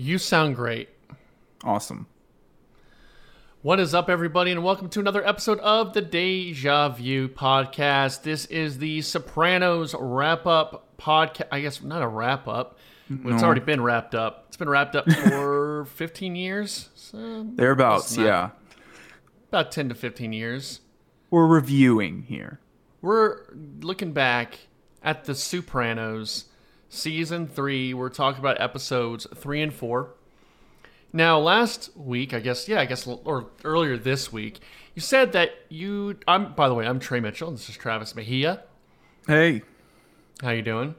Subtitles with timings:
[0.00, 0.90] You sound great.
[1.64, 2.06] Awesome.
[3.62, 8.22] What is up, everybody, and welcome to another episode of the Deja Vu podcast.
[8.22, 11.48] This is the Sopranos wrap up podcast.
[11.50, 12.78] I guess not a wrap up.
[13.10, 14.44] Well, It's already been wrapped up.
[14.46, 16.90] It's been wrapped up for 15 years.
[16.94, 18.50] So Thereabouts, yeah.
[19.48, 20.78] about 10 to 15 years.
[21.28, 22.60] We're reviewing here.
[23.02, 23.40] We're
[23.80, 24.60] looking back
[25.02, 26.44] at the Sopranos
[26.88, 27.94] season three.
[27.94, 30.10] We're talking about episodes three and four.
[31.12, 34.60] Now, last week, I guess, yeah, I guess, or earlier this week,
[34.94, 36.18] you said that you.
[36.26, 36.52] I'm.
[36.54, 37.48] By the way, I'm Trey Mitchell.
[37.48, 38.62] And this is Travis Mejia.
[39.26, 39.62] Hey,
[40.42, 40.94] How you doing?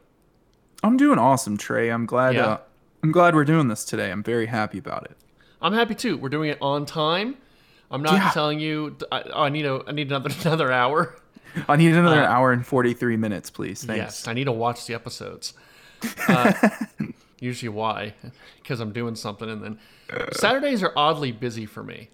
[0.84, 1.90] I'm doing awesome, Trey.
[1.90, 2.36] I'm glad.
[2.36, 2.46] Yeah.
[2.46, 2.58] Uh,
[3.04, 4.12] I'm glad we're doing this today.
[4.12, 5.18] I'm very happy about it.
[5.62, 6.18] I'm happy too.
[6.18, 7.36] We're doing it on time.
[7.92, 8.30] I'm not Yeah.
[8.32, 8.96] telling you.
[9.12, 9.82] I, oh, I need a.
[9.88, 11.16] I need another another hour.
[11.68, 13.84] I need another Uh, hour and 43 minutes, please.
[13.84, 13.98] Thanks.
[13.98, 15.54] Yes, I need to watch the episodes.
[16.28, 16.54] Uh,
[17.40, 18.14] usually, why?
[18.62, 19.80] Because I'm doing something, and then
[20.34, 22.10] Saturdays are oddly busy for me.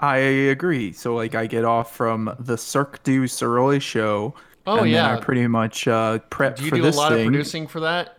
[0.00, 0.92] I agree.
[0.92, 4.34] So, like, I get off from the Cirque du Soleil show.
[4.66, 5.08] Oh, and yeah.
[5.08, 7.80] Then I pretty much uh, prep Do you for do a lot of producing for
[7.80, 8.18] that?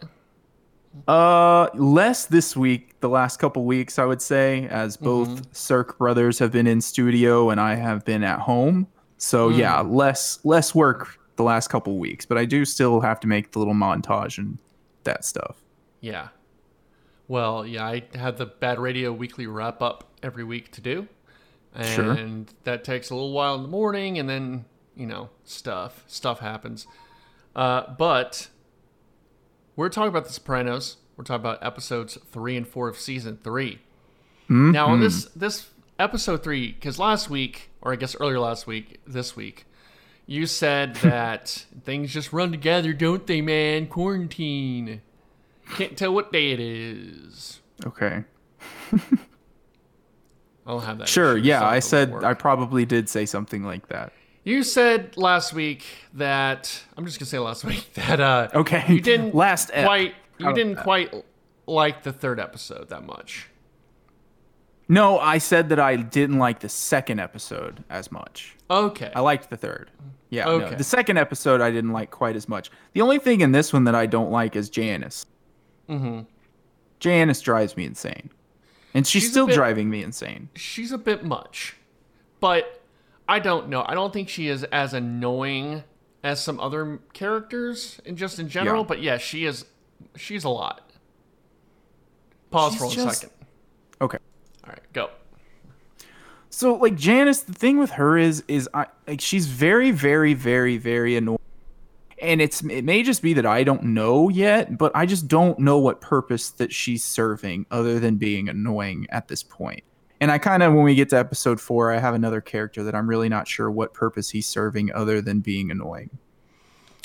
[1.08, 3.00] Uh, less this week.
[3.02, 5.44] The last couple weeks, I would say, as both Mm-hmm.
[5.53, 8.88] Cirque brothers have been in studio and I have been at home.
[9.17, 9.58] So Mm.
[9.58, 13.52] yeah, less less work the last couple weeks, but I do still have to make
[13.52, 14.58] the little montage and
[15.03, 15.58] that stuff.
[16.02, 16.30] Yeah.
[17.28, 21.08] Well, yeah, I have the Bad Radio weekly wrap up every week to do.
[21.73, 22.55] And Sure.
[22.64, 26.03] that takes a little while in the morning and then, you know, stuff.
[26.08, 26.88] Stuff happens.
[27.55, 28.47] Uh, but
[29.75, 30.97] we're talking about The Sopranos.
[31.16, 33.80] We're talking about episodes three and four of season 3
[34.47, 39.00] Now, on this this episode three, because last week, or I guess earlier last week,
[39.05, 39.66] this week,
[40.30, 43.88] you said that things just run together, don't they, man?
[43.88, 45.02] Quarantine.
[45.75, 47.59] Can't tell what day it is.
[47.86, 48.23] Okay.
[48.94, 51.08] I don't have that.
[51.09, 51.36] Sure.
[51.38, 54.13] Yeah, I said I probably did say something like that.
[54.44, 55.83] You said last week
[56.14, 58.83] that I'm just gonna say last week that uh Okay.
[58.87, 59.86] you didn't Last ep.
[59.86, 60.83] quite you didn't that?
[60.83, 61.25] quite
[61.67, 63.48] like the third episode that much.
[64.92, 68.58] No, I said that I didn't like the second episode as much.
[68.72, 69.11] Okay.
[69.16, 69.92] I liked the third.
[70.32, 70.76] Yeah, no, Okay.
[70.76, 72.72] the second episode I didn't like quite as much.
[72.94, 75.26] The only thing in this one that I don't like is Janice.
[75.88, 76.22] mm-hmm.
[76.99, 78.30] Janice drives me insane,
[78.94, 80.49] and she's, She's still bit- driving me insane.
[80.55, 81.78] She's a bit much,
[82.42, 82.82] but
[83.28, 83.86] I don't know.
[83.88, 85.83] I don't think she is as annoying
[86.23, 88.82] as some other characters, and just in general.
[88.82, 88.88] Yeah.
[88.88, 89.66] But yeah, she is.
[90.17, 90.92] She's a lot.
[92.52, 93.36] Pause She's for one just- second.
[94.02, 94.17] Okay.
[94.69, 95.09] All right, go.
[96.52, 100.77] So like Janice, the thing with her is is I like she's very very very
[100.77, 101.39] very annoying.
[102.21, 105.57] And it's it may just be that I don't know yet, but I just don't
[105.59, 109.83] know what purpose that she's serving other than being annoying at this point.
[110.21, 112.93] And I kind of when we get to episode 4, I have another character that
[112.93, 116.09] I'm really not sure what purpose he's serving other than being annoying.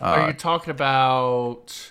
[0.03, 1.89] Are Uh, you talking about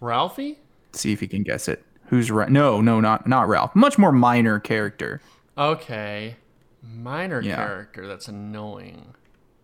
[0.00, 0.58] Ralphie?
[0.92, 1.82] see if you can guess it.
[2.08, 2.48] Who's right?
[2.50, 3.74] No, no, not not Ralph.
[3.76, 5.20] Much more minor character.
[5.56, 6.36] Okay.
[6.82, 7.56] Minor Yeah.
[7.56, 9.14] character that's annoying.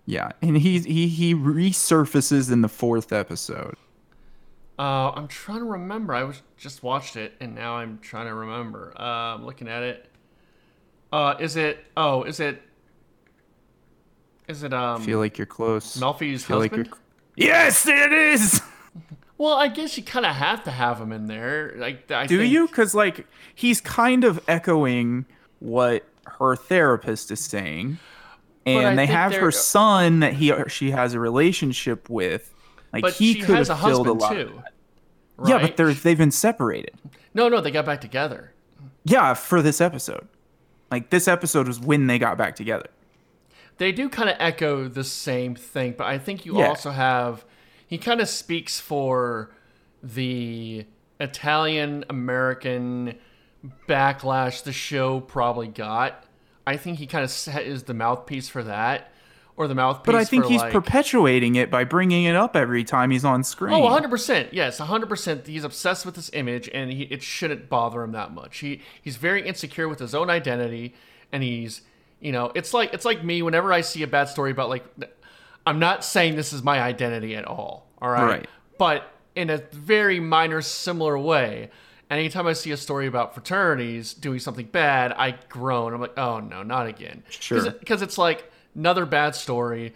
[0.07, 3.77] Yeah, and he he he resurfaces in the fourth episode.
[4.79, 6.15] Uh, I'm trying to remember.
[6.15, 8.93] I was just watched it, and now I'm trying to remember.
[8.99, 9.03] Uh,
[9.37, 10.11] I'm looking at it.
[11.13, 11.85] Uh, is it?
[11.97, 12.61] Oh, is it?
[14.49, 15.97] Is it um feel like you're close.
[15.97, 16.95] Melfi's feel like husband?
[17.37, 17.49] you're.
[17.49, 18.61] Yes, it is.
[19.39, 21.75] well, I guess you kind of have to have him in there.
[21.77, 22.67] Like, I Do think, you?
[22.67, 25.27] Because like he's kind of echoing
[25.61, 26.05] what
[26.39, 27.99] her therapist is saying,
[28.67, 32.53] and they have they're- her son that he or she has a relationship with.
[32.93, 34.33] Like But he could a have filled a lot.
[34.33, 34.63] too.
[35.47, 36.93] Yeah, but they're they've been separated.
[37.35, 37.61] no, no.
[37.61, 38.53] They got back together.
[39.05, 40.29] Yeah, for this episode.
[40.93, 42.87] Like this episode was when they got back together.
[43.79, 46.69] they do kind of echo the same thing, but I think you Yeah.
[46.69, 47.45] also have
[47.87, 49.51] he kind of speaks for
[50.03, 50.87] the
[51.21, 53.17] Italian American
[53.89, 56.25] backlash the show probably got.
[56.67, 59.13] I think he kind of is the mouthpiece for that,
[59.57, 60.07] or the mouthpiece.
[60.07, 63.45] But I think he's like, perpetuating it by bringing it up every time he's on
[63.45, 63.75] screen.
[63.75, 64.49] Oh, 100%.
[64.53, 65.47] Yes, 100%.
[65.47, 68.59] He's obsessed with this image and he, it shouldn't bother him that much.
[68.59, 70.95] He he's very insecure with his own identity
[71.33, 71.83] and he's,
[72.21, 74.85] you know, it's like it's like me whenever I see a bad story about like
[75.67, 78.25] I'm not saying this is my identity at all, all right?
[78.25, 78.49] Right.
[78.79, 81.71] But in a very minor similar way,
[82.11, 85.95] anytime I see a story about fraternities doing something bad, I groan.
[85.95, 87.71] I'm like, "Oh no, not again." Sure.
[87.71, 89.95] Because it's like another bad story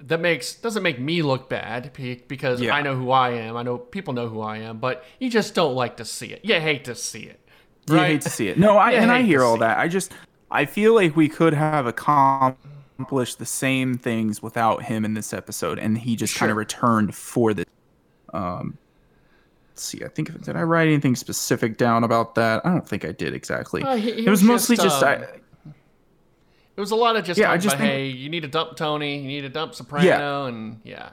[0.00, 1.92] that makes doesn't make me look bad
[2.28, 2.74] because Yeah.
[2.74, 3.56] I know who I am.
[3.56, 6.44] I know people know who I am, but you just don't like to see it.
[6.44, 7.40] You hate to see it.
[7.88, 8.58] You hate to see it.
[8.58, 9.78] No, I You and I hear all that.
[9.78, 10.12] I just
[10.50, 11.86] I feel like we could have
[12.98, 17.14] accomplished the same things without him in this episode, and he just kind of returned
[17.14, 17.64] for the.
[18.34, 18.76] Um,
[19.70, 20.02] let's see.
[20.04, 22.64] I think did I write anything specific down about that?
[22.66, 23.82] I don't think I did exactly.
[23.82, 25.70] Uh, he- he it was, was mostly just, just, um, I,
[26.76, 28.76] It was a lot of just Yeah, I just think- hey, you need to dump
[28.76, 30.46] Tony, you need to dump Soprano, yeah.
[30.48, 31.10] and yeah,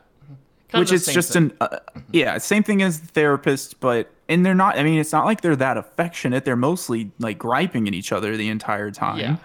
[0.70, 1.52] Kind which is just thing.
[1.52, 1.78] an uh,
[2.12, 5.42] yeah same thing as the therapist but and they're not i mean it's not like
[5.42, 9.36] they're that affectionate they're mostly like griping at each other the entire time Yeah.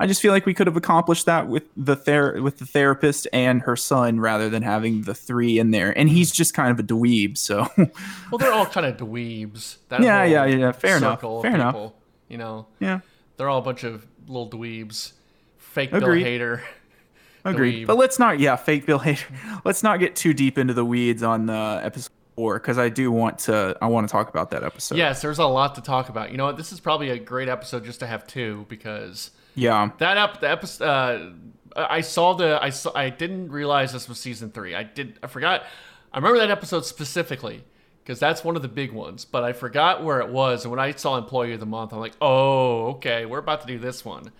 [0.00, 3.26] I just feel like we could have accomplished that with the ther- with the therapist
[3.32, 6.78] and her son rather than having the three in there and he's just kind of
[6.78, 9.78] a dweeb so well, they're all kind of dweebs.
[9.88, 11.92] That Yeah, yeah, yeah, fair enough, fair enough.
[12.28, 13.00] You know, yeah
[13.36, 15.12] they're all a bunch of little dweebs.
[15.58, 16.26] Fake Bill Agreed.
[16.26, 16.60] Hader.
[17.44, 17.86] agreed Dweeb.
[17.86, 19.22] but let's not yeah fake bill hader
[19.64, 23.10] let's not get too deep into the weeds on uh, episode four because i do
[23.12, 26.08] want to i want to talk about that episode Yes, there's a lot to talk
[26.08, 26.30] about.
[26.30, 26.56] You know what?
[26.56, 30.50] This is probably a great episode just to have two because yeah that up the
[30.50, 30.84] episode.
[30.84, 31.34] Uh,
[31.78, 32.62] I saw the.
[32.62, 32.90] I saw.
[32.94, 34.74] I didn't realize this was season three.
[34.74, 35.18] I did.
[35.22, 35.64] I forgot.
[36.12, 37.64] I remember that episode specifically
[38.02, 39.24] because that's one of the big ones.
[39.24, 40.64] But I forgot where it was.
[40.64, 43.66] And when I saw Employee of the Month, I'm like, oh, okay, we're about to
[43.66, 44.32] do this one.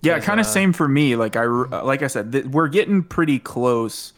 [0.00, 1.16] Yeah, kind of uh, same for me.
[1.16, 4.12] Like I, uh, like I said, th- we're getting pretty close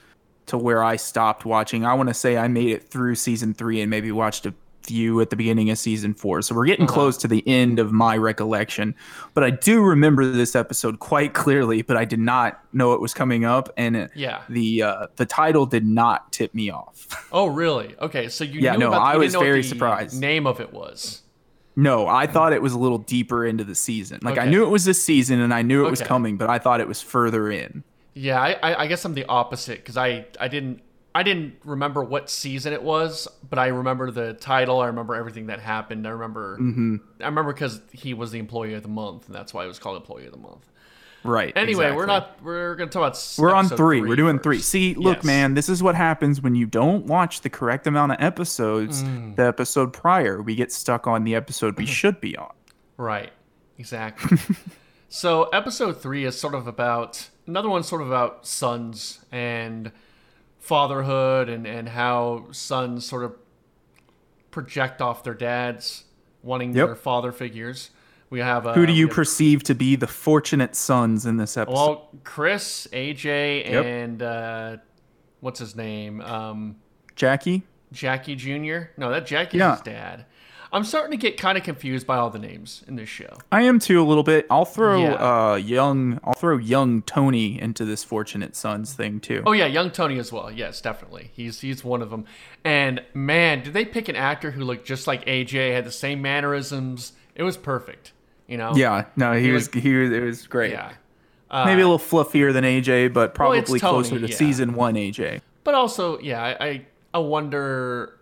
[0.46, 1.84] to where I stopped watching.
[1.84, 5.20] I want to say I made it through season three and maybe watched a few
[5.20, 6.42] at the beginning of season four.
[6.42, 6.94] So we're getting Uh-huh.
[6.94, 8.94] close to the end of my recollection.
[9.34, 11.82] But I do remember this episode quite clearly.
[11.82, 14.40] But I did not know it was coming up, and it, Yeah.
[14.48, 17.06] the uh, the title did not tip me off.
[17.32, 17.94] Oh, really?
[18.00, 19.02] Okay, so you Yeah, knew no, about.
[19.02, 20.20] I was very the surprised.
[20.20, 21.22] Name of it was.
[21.76, 24.18] no, I thought it was a little deeper into the season.
[24.22, 26.58] Like I knew it was this season, and I knew it was coming, but I
[26.58, 27.84] thought it was further in.
[28.14, 30.82] Yeah, I, I, I guess I'm the opposite because I, I didn't
[31.14, 34.80] I didn't remember what season it was, but I remember the title.
[34.80, 36.06] I remember everything that happened.
[36.06, 36.96] I remember Mm-hmm.
[37.20, 39.78] I remember because he was the employee of the month, and that's why it was
[39.78, 40.66] called employee of the month.
[41.22, 41.52] Right.
[41.54, 44.00] Anyway, we're not we're gonna talk about We're on episode three.
[44.00, 44.44] We're doing first.
[44.44, 44.58] three.
[44.60, 45.24] See, look, Yes.
[45.24, 49.36] man, this is what happens when you don't watch the correct amount of episodes Mm.
[49.36, 50.40] the episode prior.
[50.40, 52.52] We get stuck on the episode we should be on.
[52.96, 53.32] Right.
[53.78, 54.38] Exactly.
[55.10, 59.90] so episode three is sort of about another one sort of about sons and
[60.60, 63.34] fatherhood and, and how sons sort of
[64.50, 66.04] project off their dads
[66.42, 66.86] wanting Yep.
[66.86, 67.90] their father figures.
[68.30, 71.36] We have uh, Who do you we have- perceive to be the fortunate sons in
[71.36, 71.74] this episode?
[71.74, 73.84] well Chris, AJ, Yep.
[73.84, 74.76] and uh,
[75.40, 76.20] what's his name?
[76.20, 76.76] Um,
[77.16, 77.62] Jackie?
[77.92, 78.90] Jackie Jr.
[78.96, 79.72] No, that Jackie's Yeah.
[79.72, 80.26] his dad.
[80.72, 83.38] I'm starting to get kind of confused by all the names in this show.
[83.50, 84.46] I am too a little bit.
[84.50, 85.14] I'll throw Yeah.
[85.14, 89.42] uh young I'll throw young Tony into this fortunate sons thing too.
[89.46, 90.50] Oh yeah, young Tony as well.
[90.50, 91.30] Yes, definitely.
[91.34, 92.24] He's he's one of them.
[92.64, 96.22] And man, did they pick an actor who looked just like AJ, had the same
[96.22, 97.12] mannerisms.
[97.34, 98.12] It was perfect.
[98.46, 98.72] You know.
[98.74, 100.72] Yeah, no, he, He was he was it was great.
[100.72, 100.92] Yeah.
[101.50, 104.36] Uh, Maybe a little fluffier than AJ, but Well, probably Tony, closer to yeah.
[104.36, 105.40] season one AJ.
[105.64, 108.16] But also, yeah, I I, I wonder.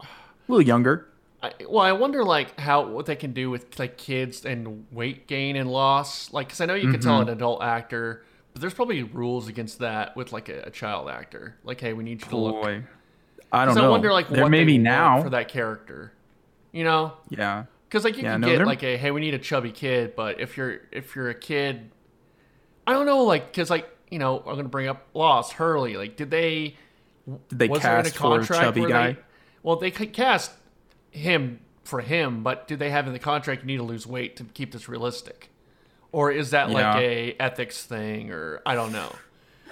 [0.00, 0.06] A
[0.46, 1.06] little younger.
[1.42, 5.26] I, well, I wonder like how what they can do with like kids and weight
[5.26, 6.32] gain and loss.
[6.32, 7.28] Like, cause I know you can tell Mm-hmm.
[7.30, 11.56] an adult actor, but there's probably rules against that with like a, a child actor.
[11.64, 12.62] Like, hey, we need you to look.
[12.62, 12.84] Boy.
[13.52, 13.86] I don't know.
[13.86, 15.22] I wonder like there what may they be now.
[15.22, 16.12] for that character.
[16.72, 17.14] You know.
[17.30, 17.64] Yeah.
[17.88, 19.72] Because like you Yeah, can no, get they're- like a hey we need a chubby
[19.72, 21.90] kid, but if you're if you're a kid,
[22.86, 26.16] I don't know like because like you know I'm gonna bring up Lost Hurley like
[26.16, 26.76] did they
[27.48, 29.12] Did they was there in a cast for a chubby guy?
[29.12, 29.18] they
[29.62, 30.52] well they could cast
[31.10, 34.36] him for him, but do they have in the contract you need to lose weight
[34.36, 35.50] to keep this realistic,
[36.12, 36.98] or is that like Yeah.
[36.98, 39.12] a ethics thing or I don't know.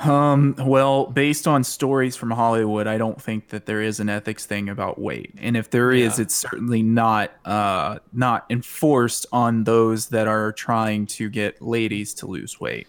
[0.00, 4.47] Um, well, based on stories from Hollywood, I don't think that there is an ethics
[4.47, 5.35] thing about weight.
[5.40, 6.23] And if there is, Yeah.
[6.23, 12.26] it's certainly not uh not enforced on those that are trying to get ladies to
[12.26, 12.87] lose weight.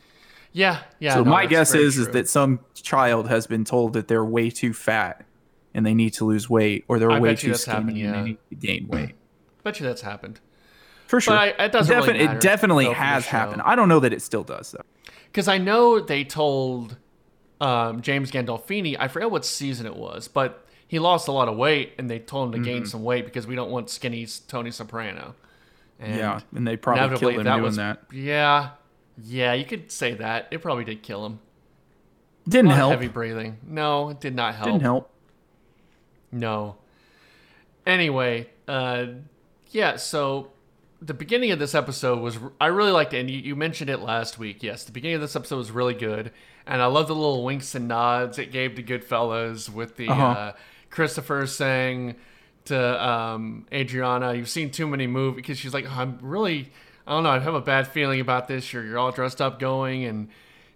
[0.54, 1.14] Yeah, yeah.
[1.14, 4.50] so no, my guess is is that some child has been told that they're way
[4.50, 5.24] too fat
[5.74, 8.22] and they need to lose weight or they're I way too skinny happened, and they
[8.22, 9.16] need to gain weight.
[9.64, 10.40] bet you that's happened.
[11.08, 11.34] For sure.
[11.34, 13.62] I- it doesn't really matter, it definitely though, has happened.
[13.64, 14.84] I don't know that it still does though.
[15.26, 16.98] Because I know they told
[17.62, 21.56] um, James Gandolfini, I forget what season it was, but he lost a lot of
[21.56, 24.72] weight, and they told him to gain some weight because we don't want skinny Tony
[24.72, 25.36] Soprano.
[26.00, 28.02] And yeah, and they probably killed him that doing was that.
[28.12, 28.70] yeah,
[29.22, 29.54] yeah.
[29.54, 30.48] You could say that.
[30.50, 31.40] It probably did kill him.
[32.48, 32.92] Didn't A lot of help.
[32.94, 33.58] Heavy breathing.
[33.68, 34.68] No, it did not help.
[34.68, 35.12] Didn't help.
[36.32, 36.78] No.
[37.86, 39.06] Anyway, uh,
[39.72, 39.96] yeah.
[39.96, 40.52] So
[41.02, 44.00] the beginning of this episode was I really liked it, and you, you mentioned it
[44.00, 44.62] last week.
[44.64, 46.32] Yes, the beginning of this episode was really good,
[46.68, 50.24] and I love the little winks and nods it gave to Goodfellas with the Uh-huh.
[50.26, 50.54] uh,
[50.90, 52.16] Christopher saying
[52.66, 56.72] to um, Adriana, "You've seen too many movies," because she's like, "I'm really,
[57.08, 58.72] I don't know, I have a bad feeling about this.
[58.74, 60.28] You're you're all dressed up going, and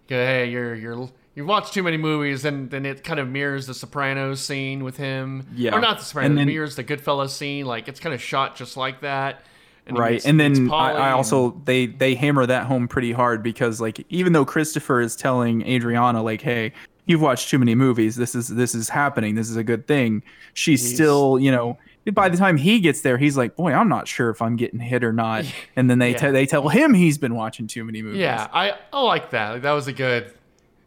[0.08, 3.66] go, hey, you're you're." You've watched too many movies, and then it kind of mirrors
[3.66, 5.46] the Sopranos scene with him.
[5.56, 5.74] Yeah.
[5.74, 7.66] Or not the Sopranos, And it then- mirrors the Goodfellas scene.
[7.66, 9.42] Like, it's kind of shot just like that.
[9.86, 13.42] And right and then I, I and- also they they hammer that home pretty hard
[13.42, 16.72] because like even though christopher is telling adriana like hey
[17.04, 20.22] you've watched too many movies this is this is happening this is a good thing
[20.54, 21.76] she's He's- still you know
[22.14, 24.80] by the time he gets there he's like boy i'm not sure if i'm getting
[24.80, 25.44] hit or not
[25.76, 26.16] and then they Yeah.
[26.18, 29.50] te- they tell him he's been watching too many movies Yeah, I, I like that.
[29.50, 30.32] Like, that was a good.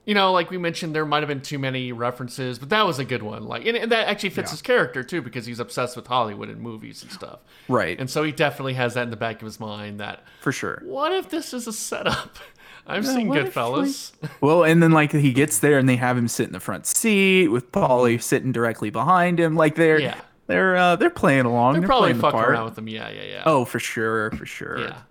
[0.08, 2.98] You know, like we mentioned, there might have been too many references, but that was
[2.98, 3.44] a good one.
[3.44, 4.54] Like, and, and that actually fits Yeah.
[4.54, 7.40] his character too, because he's obsessed with Hollywood and movies and stuff.
[7.68, 10.00] right And so he definitely has that in the back of his mind.
[10.00, 12.38] That for sure what if this is a setup?
[12.88, 14.14] I've Yeah, seen Goodfellas.
[14.40, 16.86] well and then like he gets there and they have him sit in the front
[16.86, 20.22] seat with Paulie sitting directly behind him like they're Yeah.
[20.48, 22.88] they're uh, they're playing along They're they're, probably playing the fucking around with them.
[22.88, 23.44] Yeah, yeah, yeah.
[23.46, 24.80] Oh, for sure, for sure.
[24.80, 25.02] yeah.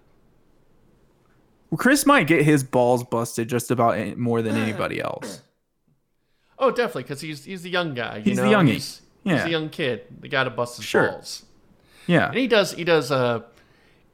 [1.77, 5.41] Chris might get his balls busted just about any- more than anybody else.
[6.59, 8.17] Oh, definitely, because he's he's the young guy.
[8.17, 8.51] You He's the know?
[8.59, 8.69] youngie.
[8.73, 9.45] He's, he's Yeah.
[9.45, 10.03] the young kid.
[10.21, 11.11] The guy to bust his Sure.
[11.11, 11.45] balls.
[12.07, 13.41] Yeah, and he does he does uh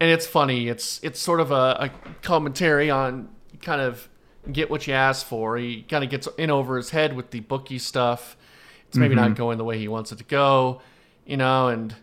[0.01, 1.91] and it's funny it's it's sort of a, a
[2.23, 3.29] commentary on
[3.61, 4.09] kind of
[4.51, 7.39] get what you ask for he kind of gets in over his head with the
[7.39, 8.37] bookie stuff
[8.89, 9.25] it's maybe Mm-hmm.
[9.29, 10.81] not going the way he wants it to go
[11.25, 11.95] you know and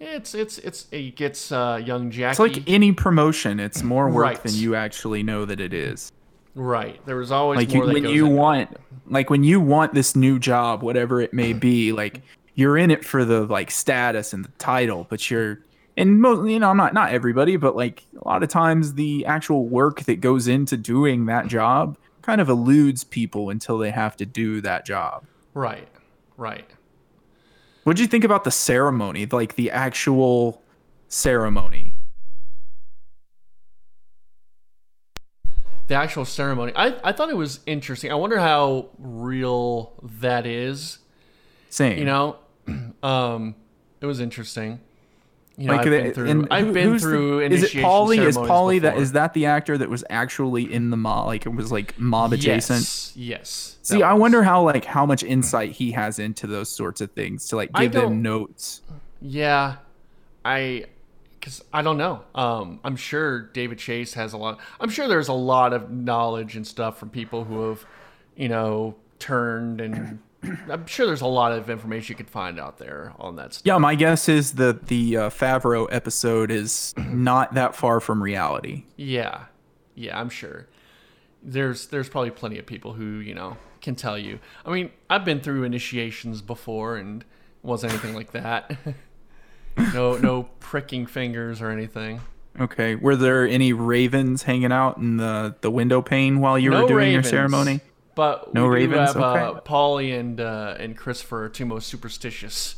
[0.00, 3.58] it's it's it's he gets uh young jackie it's like any promotion.
[3.60, 4.42] It's more work Right.
[4.42, 6.10] than you actually know that it is.
[6.54, 8.32] right there was always Like more you, when you it.
[8.32, 8.76] want,
[9.06, 12.22] like when you want this new job, whatever it may be, like
[12.54, 15.60] you're in it for the like status and the title, but you're
[15.96, 19.26] and most, you know, I'm not not everybody, but like a lot of times the
[19.26, 24.16] actual work that goes into doing that job kind of eludes people until they have
[24.18, 25.24] to do that job.
[25.54, 25.88] right
[26.36, 26.70] right
[27.88, 30.62] What did you think about the ceremony, like the actual
[31.08, 31.94] ceremony?
[35.86, 36.70] the actual ceremony.
[36.76, 38.12] I i thought it was interesting.
[38.12, 40.98] I wonder how real that is.
[41.70, 41.96] Same.
[41.96, 42.36] you know?
[43.02, 43.54] Um
[44.02, 44.80] it was interesting
[45.58, 47.82] you know, like I've been through, and I've been who's the- through is it initiation
[47.90, 48.18] Paulie?
[48.24, 51.26] Is Paulie that is that the actor that was actually in the mob?
[51.26, 52.80] Like it was like mob adjacent.
[52.80, 57.00] yes yes See, I wonder how like how much insight he has into those sorts
[57.00, 58.82] of things to like give them notes.
[59.20, 59.76] yeah
[60.44, 60.84] i
[61.40, 65.26] because i don't know um i'm sure david chase has a lot i'm sure there's
[65.28, 67.84] a lot of knowledge and stuff from people who have
[68.36, 70.20] you know turned and
[70.70, 73.66] i'm sure there's a lot of information you could find out there on that stuff
[73.66, 78.84] Yeah, my guess is that the uh, Favreau episode is not that far from reality.
[78.96, 79.46] Yeah,
[79.94, 80.68] yeah, I'm sure.
[81.42, 84.40] There's there's probably plenty of people who you know can tell you.
[84.64, 87.24] I mean, I've been through initiations before and
[87.62, 88.76] wasn't anything like that.
[89.94, 92.20] no no pricking fingers or anything.
[92.60, 96.82] Okay, were there any ravens hanging out in the the window pane while you no
[96.82, 97.80] were doing ravens, your ceremony?
[98.18, 99.12] But No we do ravens?
[99.12, 102.74] have uh, Paulie and uh, and Christopher are two most superstitious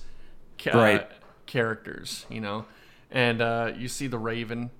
[0.62, 1.08] ca- Right.
[1.46, 2.66] characters, you know.
[3.10, 4.70] And uh, you see the Raven,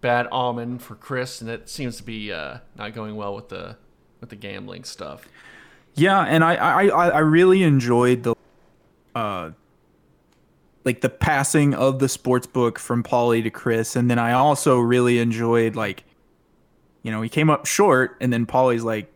[0.00, 3.76] bad omen for Chris, and it seems to be uh, not going well with the
[4.22, 5.28] with the gambling stuff.
[5.94, 8.34] Yeah, and I I I really enjoyed the
[9.14, 9.50] uh
[10.86, 14.78] like the passing of the sports book from Paulie to Chris, and then I also
[14.78, 16.04] really enjoyed like
[17.02, 19.10] you know, he came up short and then Paulie's like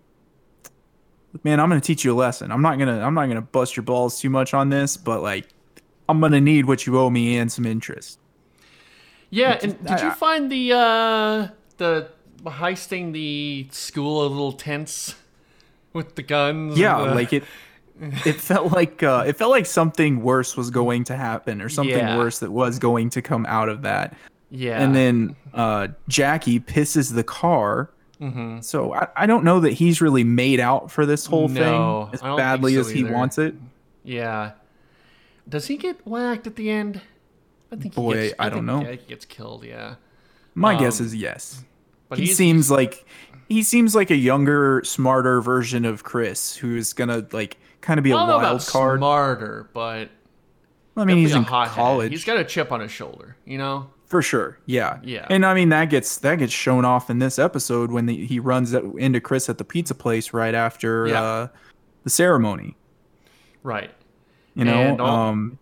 [1.44, 2.50] Man, I'm gonna teach you a lesson.
[2.50, 5.46] I'm not gonna I'm not gonna bust your balls too much on this, but like
[6.08, 8.18] I'm gonna need what you owe me and some interest.
[9.30, 12.08] Yeah, and did you find the uh, the
[12.46, 15.16] heisting the school of little tents
[15.92, 16.78] with the guns?
[16.78, 17.44] Yeah, the- like it
[18.24, 21.96] it felt like uh, it felt like something worse was going to happen or something
[21.98, 22.16] Yeah.
[22.16, 24.16] worse that was going to come out of that.
[24.50, 27.90] yeah, And then uh, Jackie pisses the car.
[28.20, 28.64] Mhm.
[28.64, 32.14] So I, I don't know that he's really made out for this whole No, thing
[32.14, 33.12] as I don't badly so as he either.
[33.12, 33.54] wants it.
[34.04, 34.52] Yeah.
[35.48, 37.00] Does he get whacked at the end?
[37.72, 38.90] I think he Boy, gets, I don't think- know.
[38.90, 39.64] I he gets killed.
[39.64, 39.94] Yeah,
[40.54, 41.62] My guess Um, is yes.
[42.08, 43.04] but he seems like
[43.48, 48.12] he seems like a younger, smarter version of Chris, who's gonna like kind of be
[48.12, 48.98] I a don't wild card.
[49.00, 50.08] smarter, but
[50.96, 52.10] I mean, he's in college.
[52.10, 53.36] He's got a chip on his shoulder.
[53.46, 53.90] You know.
[54.08, 55.26] For sure, yeah, Yeah.
[55.28, 58.40] and I mean that gets that gets shown off in this episode when the, he
[58.40, 61.22] runs into Chris at the pizza place right after Yeah.
[61.22, 61.48] uh,
[62.04, 62.74] the ceremony.
[63.62, 63.90] Right.
[64.54, 65.58] You know, And all- um,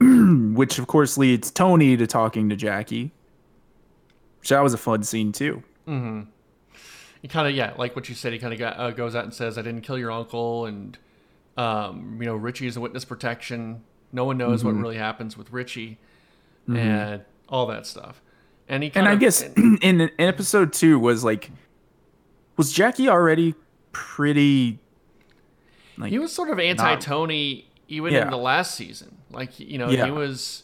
[0.54, 3.12] which of course leads Tony to talking to Jackie.
[4.40, 5.62] Which that was a fun scene too.
[5.86, 8.32] he kind of yeah, like what you said.
[8.32, 10.98] He kind of uh, goes out and says, "I didn't kill your uncle," and
[11.56, 13.82] um, you know, Richie is a witness protection.
[14.12, 14.68] No one knows Mm-hmm.
[14.76, 15.98] what really happens with Richie,
[16.68, 18.20] and all that stuff.
[18.68, 21.50] And he And I of, guess in, in episode two was like,
[22.56, 23.54] was Jackie already
[23.92, 24.78] pretty?
[25.98, 28.22] Like, he was sort of anti-Tony even Yeah.
[28.24, 29.18] in the last season.
[29.30, 30.06] Like you know, Yeah.
[30.06, 30.62] he was.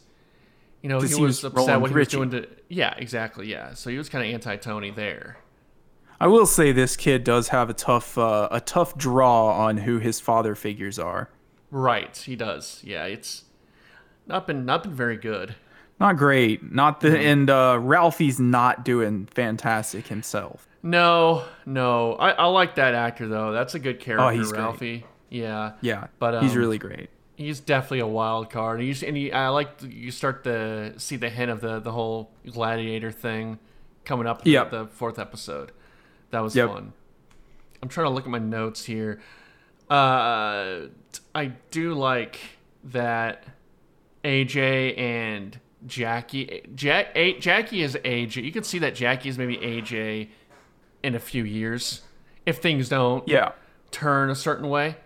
[0.82, 2.48] You know he was, upset what he was doing to.
[2.70, 3.50] Yeah, exactly.
[3.50, 5.36] Yeah, so he was kind of anti-Tony there.
[6.18, 9.98] I will say this kid does have a tough uh, a tough draw on who
[9.98, 11.28] his father figures are.
[11.70, 12.80] Right, he does.
[12.82, 13.44] Yeah, it's
[14.26, 15.54] not been not been very good.
[16.00, 16.72] Not great.
[16.72, 17.12] Not Mm-hmm.
[17.12, 20.66] the and uh, Ralphie's not doing fantastic himself.
[20.82, 22.14] No, no.
[22.14, 23.52] I, I like that actor though.
[23.52, 24.60] That's a good character, Oh, he's great.
[24.60, 25.04] Ralphie.
[25.28, 27.08] Yeah, Yeah, But, he's um, really great.
[27.36, 28.80] he's definitely a wild card.
[28.80, 32.30] He's, and he, I like you start to see the hint of the the whole
[32.50, 33.58] gladiator thing
[34.04, 34.70] coming up in Yep.
[34.70, 35.70] the fourth episode.
[36.30, 36.70] That was Yep.
[36.70, 36.92] fun.
[37.82, 39.20] I'm trying to look at my notes here.
[39.88, 40.86] Uh,
[41.34, 42.38] I do like
[42.84, 43.44] that
[44.24, 46.62] AJ and Jackie.
[46.74, 48.44] Jack, a, Jackie is AJ.
[48.44, 50.28] You can see that Jackie is maybe AJ
[51.02, 52.02] in a few years
[52.46, 53.52] if things don't Yeah,
[53.90, 54.96] turn a certain way.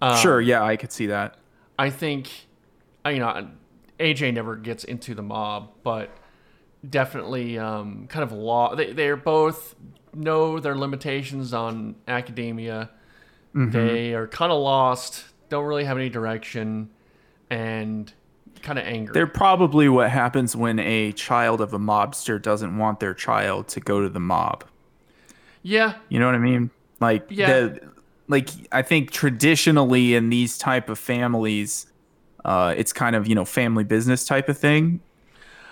[0.00, 0.40] Um, sure.
[0.40, 1.36] Yeah, I could see that.
[1.78, 2.30] I think,
[3.06, 3.48] you know,
[4.00, 6.10] AJ never gets into the mob, but
[6.88, 8.74] definitely um, kind of law.
[8.74, 9.74] They, they're both
[10.14, 12.90] know their limitations on academia.
[13.54, 16.90] They are kind of lost, don't really have any direction,
[17.50, 18.12] and
[18.62, 19.12] kind of angry.
[19.12, 23.80] They're probably what happens when a child of a mobster doesn't want their child to
[23.80, 24.64] go to the mob.
[25.62, 26.70] yeah, You know what I mean?
[27.00, 27.46] Like Yeah.
[27.52, 27.80] the
[28.28, 31.86] like I think traditionally in these type of families,
[32.44, 35.00] uh, it's kind of you know family business type of thing,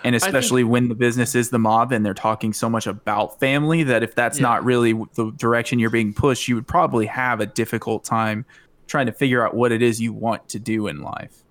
[0.03, 3.83] and especially when the business is the mob and they're talking so much about family
[3.83, 4.43] that if that's Yeah.
[4.43, 8.45] not really the direction you're being pushed, you would probably have a difficult time
[8.87, 11.43] trying to figure out what it is you want to do in life.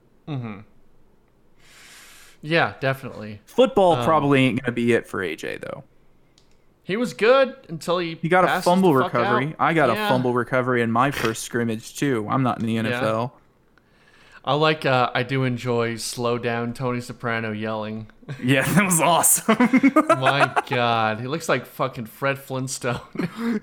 [2.42, 3.40] Yeah, definitely.
[3.46, 5.84] Football Um, probably ain't gonna be it for AJ though.
[6.82, 9.54] He was good until he He got a fumble recovery.
[9.58, 10.06] I got Yeah.
[10.06, 12.26] a fumble recovery in my first scrimmage too.
[12.28, 13.32] I'm not in the NFL.
[14.42, 14.86] I like.
[14.86, 18.06] Uh, I do enjoy slow down Tony Soprano yelling.
[18.42, 19.56] Yeah, that was awesome.
[20.08, 23.00] My God, he looks like fucking Fred Flintstone.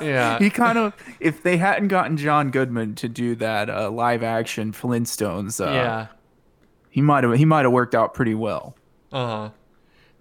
[0.00, 0.38] Yeah.
[0.38, 4.72] He kind of, if they hadn't gotten John Goodman to do that uh, live action
[4.72, 6.06] Flintstones, uh, yeah.
[6.92, 8.76] He might have he might have worked out pretty well.
[9.12, 9.50] Uh huh.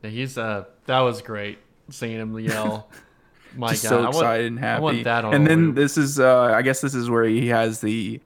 [0.09, 0.65] He's uh.
[0.87, 1.59] That was great
[1.91, 2.89] seeing him yell.
[3.55, 4.77] My Just God, so I want- excited and happy.
[4.77, 5.75] I want that on and then loop.
[5.75, 8.19] this is, uh, I guess this is where he has the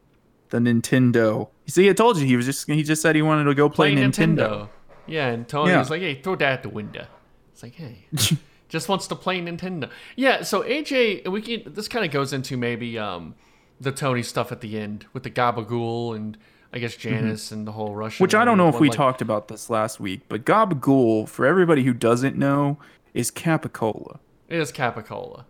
[0.50, 1.50] the Nintendo.
[1.66, 3.94] See, I told you he was just he just said he wanted to go play,
[3.94, 4.38] play Nintendo.
[4.38, 4.70] Nintendo.
[5.08, 5.80] Yeah, and Tony Yeah.
[5.80, 7.06] was like, "Hey, throw that at the window."
[7.52, 8.06] It's like, "Hey,
[8.70, 10.44] just wants to play Nintendo." Yeah.
[10.44, 11.74] So AJ, we can.
[11.74, 13.34] This kind of goes into maybe um,
[13.82, 16.38] the Tony stuff at the end with the Gabagool and
[16.76, 18.16] I guess Janice and the whole Russian.
[18.18, 18.24] Mm-hmm.
[18.26, 21.46] Which I don't know if we like- talked about this last week, but Gabagool, for
[21.46, 22.78] everybody who doesn't know,
[23.14, 24.20] is Capicola.
[24.50, 25.46] It is Capicola,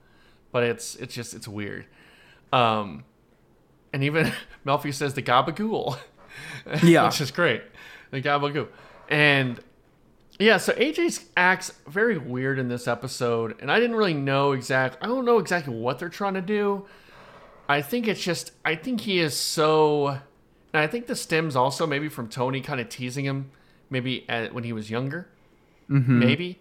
[0.51, 1.87] but it's it's just it's weird.
[2.53, 3.03] Um,
[3.91, 4.31] and even
[4.65, 5.97] Melfi says the Gabagool,
[6.83, 7.05] Yeah.
[7.05, 7.63] which is great.
[8.11, 8.67] The Gabagool,
[9.09, 9.59] and
[10.37, 14.97] yeah, so AJ acts very weird in this episode, and I didn't really know exact.
[15.01, 16.85] I don't know exactly what they're trying to do.
[17.67, 20.19] I think it's just I think he is so,
[20.75, 23.49] and I think this stems also maybe from Tony kind of teasing him,
[23.89, 25.27] maybe at, when he was younger
[25.87, 26.59] maybe.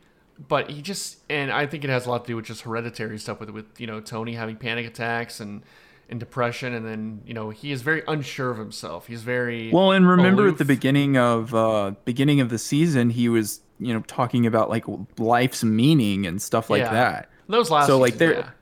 [0.49, 3.19] But he just, and I think it has a lot to do with just hereditary
[3.19, 5.63] stuff with with you know Tony having panic attacks and
[6.11, 9.07] and depression, and then you know he is very unsure of himself.
[9.07, 10.55] He's very Well, and remember aloof.
[10.55, 14.69] at the beginning of uh beginning of the season, he was you know talking about
[14.71, 14.85] like
[15.19, 16.93] life's meaning and stuff like Yeah.
[16.93, 17.31] that.
[17.49, 18.55] Those last So, like, there-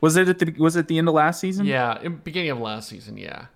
[0.00, 1.66] Was it at the was it the end of last season?
[1.66, 3.46] yeah, yeah, beginning of last season, yeah,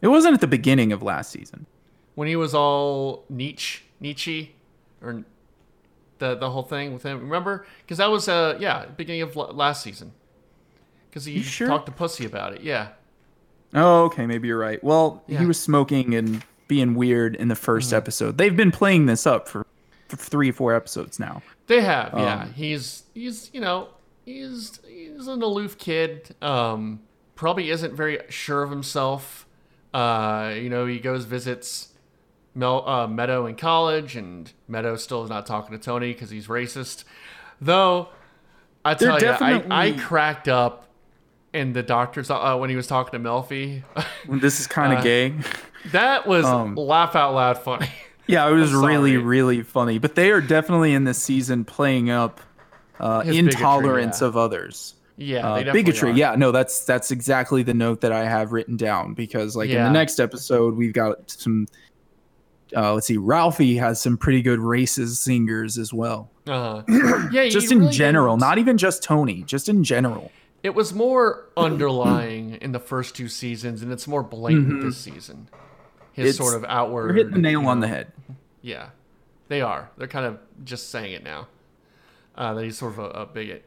[0.00, 1.66] It wasn't at the beginning of last season.
[2.14, 4.54] when he was all Nietzsche, Nietzsche,
[5.02, 5.24] or
[6.18, 7.20] the the whole thing with him.
[7.20, 7.66] Remember?
[7.82, 10.12] Because that was uh yeah beginning of la- last season.
[11.10, 11.66] Because he sure?
[11.68, 12.60] talked to Pussy about it.
[12.62, 12.88] Yeah.
[13.74, 14.82] Oh, okay, maybe you're right.
[14.84, 15.34] Well, Yeah.
[15.34, 15.42] Mm-hmm.
[15.42, 18.38] he was smoking and being weird in the 1st episode.
[18.38, 19.64] They've been playing this up for,
[20.08, 21.42] for three, four episodes now.
[21.68, 22.42] They have, yeah.
[22.42, 23.88] Um, He's he's you know
[24.24, 26.34] he's he's an aloof kid.
[26.42, 27.00] Um,
[27.34, 29.45] probably isn't very sure of himself.
[29.96, 31.88] Uh, you know, he goes visits
[32.54, 36.48] Mel, uh, Meadow in college, and Meadow still is not talking to Tony because he's
[36.48, 37.04] racist.
[37.60, 38.08] Though
[38.84, 40.88] I tell you, I, I cracked up
[41.52, 43.82] in the doctor's uh, when he was talking to Melfi.
[44.28, 45.34] This is kind of Uh, gay.
[45.92, 47.88] that was Um, laugh out loud funny.
[48.28, 49.98] Yeah, it was really, really funny.
[49.98, 52.40] But they are definitely in this season playing up
[52.98, 54.26] uh, His bigotry, intolerance yeah.
[54.26, 54.94] of others.
[55.18, 56.10] Yeah, Uh, bigotry.
[56.10, 56.14] are.
[56.14, 59.82] Yeah, no, that's that's exactly the note that I have written down because, like, in
[59.82, 61.66] the next episode, we've got some.
[62.76, 66.30] Uh, let's see, Ralphie has some pretty good racist singers as well.
[66.48, 66.82] Uh,
[67.32, 70.32] yeah, Just in really general, didn't- not even just Tony, just in general.
[70.64, 75.48] It was more underlying in the first two seasons, and it's more blatant this season.
[76.12, 77.14] His It's- sort of outward.
[77.16, 78.12] Hitting the nail you on the head.
[78.62, 78.88] Yeah,
[79.48, 79.90] they are.
[79.96, 81.46] They're kind of just saying it now.
[82.34, 83.64] Uh, that he's sort of a, a bigot.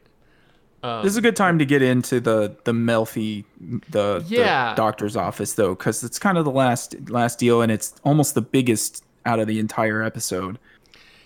[0.82, 3.44] Um, This is a good time to get into the the Melfi,
[3.90, 4.70] the, Yeah.
[4.70, 8.34] the doctor's office though, because it's kind of the last last deal, and it's almost
[8.34, 10.58] the biggest out of the entire episode.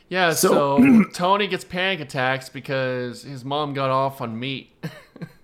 [0.08, 4.70] yeah, so, so- Tony gets panic attacks because his mom got off on meat.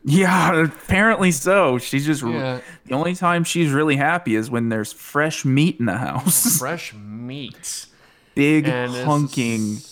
[0.03, 1.77] Yeah, apparently so.
[1.77, 2.61] She's just Yeah.
[2.87, 6.94] the only time she's really happy is when there's fresh meat in the house, Fresh
[6.94, 7.85] meat.
[8.35, 9.85] big And hunking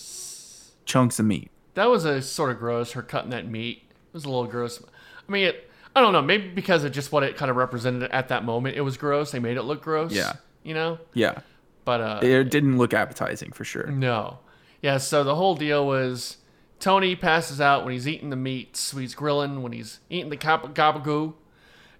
[0.86, 1.50] chunks of meat.
[1.74, 2.92] That was a sort of gross.
[2.92, 4.82] Her cutting that meat it was a little gross.
[5.28, 6.22] I mean, it, I don't know.
[6.22, 9.30] Maybe because of just what it kind of represented at that moment, it was gross.
[9.30, 10.12] They made it look gross.
[10.12, 10.34] Yeah.
[10.62, 10.98] you know.
[11.14, 11.40] Yeah,
[11.84, 13.86] But uh, it didn't look appetizing for sure.
[13.86, 14.38] no,
[14.82, 14.98] yeah.
[14.98, 16.36] So the whole deal was
[16.80, 20.36] Tony passes out when he's eating the meats, when he's grilling, when he's eating the
[20.36, 21.34] gab- gabagoo,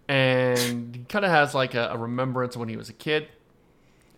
[0.08, 3.28] and he kind of has like a, a remembrance when he was a kid.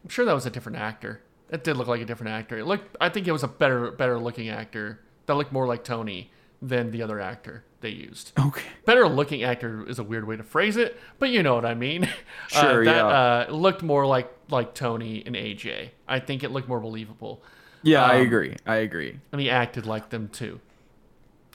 [0.05, 1.20] I'm sure that was a different actor.
[1.50, 2.59] It did look like a different actor.
[2.59, 2.96] It looked.
[3.00, 6.31] I think it was a better, better looking actor that looked more like Tony
[6.62, 8.33] than the other actor they used.
[8.38, 8.62] Okay.
[8.85, 11.75] Better looking actor is a weird way to phrase it, but you know what I
[11.75, 12.09] mean.
[12.49, 13.07] Sure, uh, that yeah.
[13.07, 15.90] uh, looked more like like Tony and AJ.
[16.09, 17.42] I think it looked more believable,
[17.83, 18.57] Yeah, I Um, agree.
[18.66, 19.18] I agree.
[19.33, 20.61] and he acted like them too.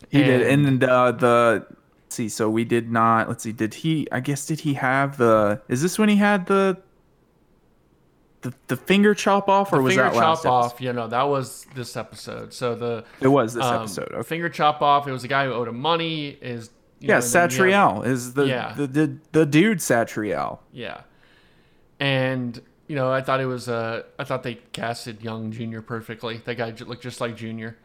[0.09, 2.29] He did, and- and uh, the let's see.
[2.29, 3.27] So we did not.
[3.27, 3.51] Let's see.
[3.51, 4.07] Did he?
[4.11, 5.61] I guess did he have the?
[5.67, 6.77] Is this when he had the?
[8.45, 11.07] The, the finger chop off, or The was finger that last chop off, you know,
[11.07, 12.53] that was this episode.
[12.53, 14.09] So the It was this um, episode.
[14.11, 14.21] Okay.
[14.23, 15.07] finger chop off.
[15.07, 16.37] It was a guy who owed him money.
[16.41, 18.73] Is you Yeah, know, and then you have- is the, Yeah.
[18.77, 20.59] the the the dude Satriale.
[20.71, 21.01] Yeah,
[21.99, 23.67] and you know, I thought it was.
[23.67, 26.37] Uh, I thought they casted young Junior perfectly.
[26.45, 27.77] That guy looked just like Junior.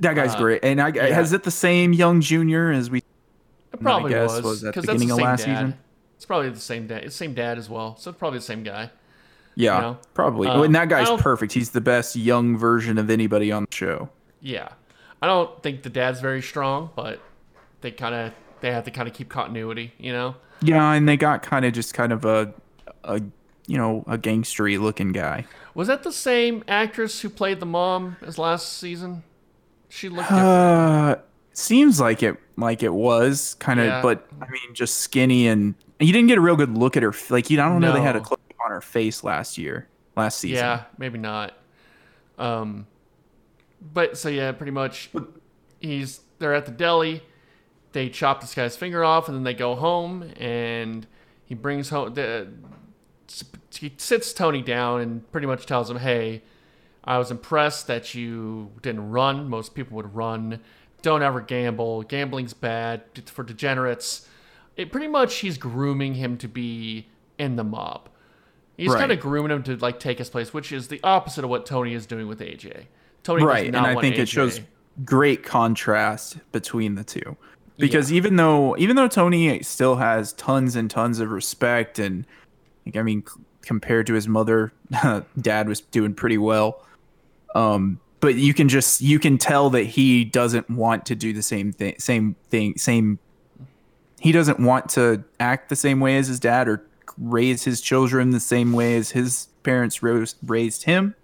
[0.00, 0.64] That guy's Uh, great.
[0.64, 1.20] And I, yeah.
[1.20, 2.98] is it the same young junior as we?
[2.98, 5.56] It probably guess was was at the because that's the of same last dad.
[5.56, 5.78] season.
[6.16, 7.04] It's probably the same dad.
[7.04, 7.96] It's the same dad as well.
[7.96, 8.90] So it's probably the same guy.
[9.54, 9.98] Yeah, You know?
[10.14, 10.48] probably.
[10.48, 11.52] Um, and that guy's perfect.
[11.52, 14.08] He's the best young version of anybody on the show.
[14.40, 14.68] Yeah,
[15.20, 17.20] I don't think the dad's very strong, but
[17.82, 19.92] they kind of they have to kind of keep continuity.
[19.98, 20.36] You know.
[20.62, 22.54] Yeah, and they got kind of just kind of a,
[23.04, 23.20] a
[23.66, 25.44] you know, a gangstery looking guy.
[25.74, 29.22] Was that the same actress who played the mom as last season?
[29.88, 30.46] She looked different.
[30.46, 31.16] Uh,
[31.52, 34.02] seems like it, like it was kind of, Yeah.
[34.02, 37.14] but I mean, just skinny and you didn't get a real good look at her.
[37.30, 38.24] Like, you, I don't know, they had a No.
[38.24, 40.56] close on her face last year, last season.
[40.56, 41.54] Yeah, maybe not.
[42.38, 42.86] Um,
[43.80, 45.10] but so yeah, pretty much,
[45.80, 47.22] he's they're at the deli.
[47.92, 51.06] They chop this guy's finger off, and then they go home, and
[51.44, 52.48] he brings home the.
[53.78, 56.42] He sits Tony down and pretty much tells him, "Hey,
[57.04, 59.48] I was impressed that you didn't run.
[59.48, 60.60] Most people would run.
[61.00, 62.02] Don't ever gamble.
[62.02, 64.28] Gambling's bad for degenerates."
[64.76, 68.08] It pretty much he's grooming him to be in the mob.
[68.76, 69.00] He's Right.
[69.00, 71.66] kind of grooming him to like take his place, which is the opposite of what
[71.66, 72.86] Tony is doing with AJ.
[73.22, 74.60] Tony right and i think it shows
[75.04, 77.36] great contrast between the two
[77.78, 82.26] because even though even though tony still has tons and tons of respect and
[82.84, 84.72] like, i mean c- compared to his mother
[85.40, 86.84] dad was doing pretty well
[87.54, 91.42] um but you can just you can tell that he doesn't want to do the
[91.42, 93.20] same thing same thing same
[94.20, 96.84] he doesn't want to act the same way as his dad or
[97.18, 101.14] raise his children the same way as his parents rose, raised him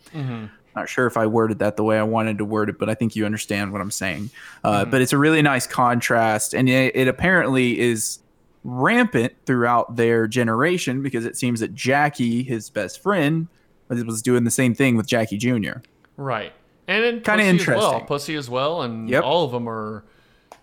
[0.76, 2.94] not sure if I worded that the way I wanted to word it, but I
[2.94, 4.30] think you understand what I'm saying.
[4.62, 8.20] Uh, But it's a really nice contrast, and it, it apparently is
[8.62, 13.48] rampant throughout their generation because it seems that Jackie, his best friend,
[13.88, 15.78] was doing the same thing with Jackie Jr.
[16.16, 16.52] right,
[16.86, 18.00] and Kinda Pussy as well.
[18.02, 19.24] Pussy as well, and Yep.
[19.24, 20.04] all of them are.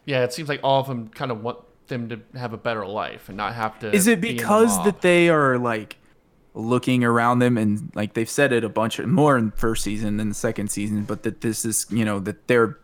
[0.06, 2.86] Yeah, it seems like all of them kind of want them to have a better
[2.86, 3.94] life and not have to.
[3.94, 5.98] Is it be in the because that they are like
[6.54, 10.18] looking around them and like they've said it a bunch of more in first season
[10.18, 12.78] than the second season, but that this is you know that their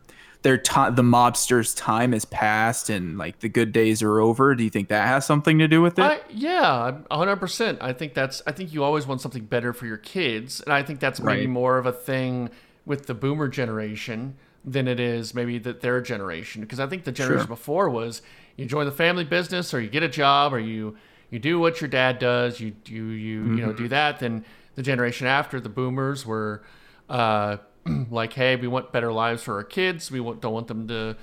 [0.44, 4.56] their time the mobsters' time has passed and like the good days are over.
[4.56, 6.04] Do you think that has something to do with it?
[6.04, 7.78] I, yeah, hundred percent.
[7.82, 8.42] I think that's.
[8.48, 11.42] I think you always want something better for your kids, and I think that's maybe
[11.42, 11.50] Right.
[11.50, 12.50] more of a thing
[12.86, 14.36] with the Boomer generation
[14.66, 16.62] than it is maybe that their generation.
[16.62, 17.56] Because I think the generation Sure.
[17.56, 18.22] before was
[18.62, 20.95] you join the family business, or you get a job, or you
[21.30, 22.60] you do what your dad does.
[22.60, 23.56] You you you you Mm-hmm.
[23.58, 24.19] know do that.
[24.19, 24.45] Then
[24.76, 26.63] the generation after the Boomers were.
[27.10, 27.58] uh,
[28.12, 30.12] like, hey, we want better lives for our kids.
[30.12, 31.15] We want, don't want them to,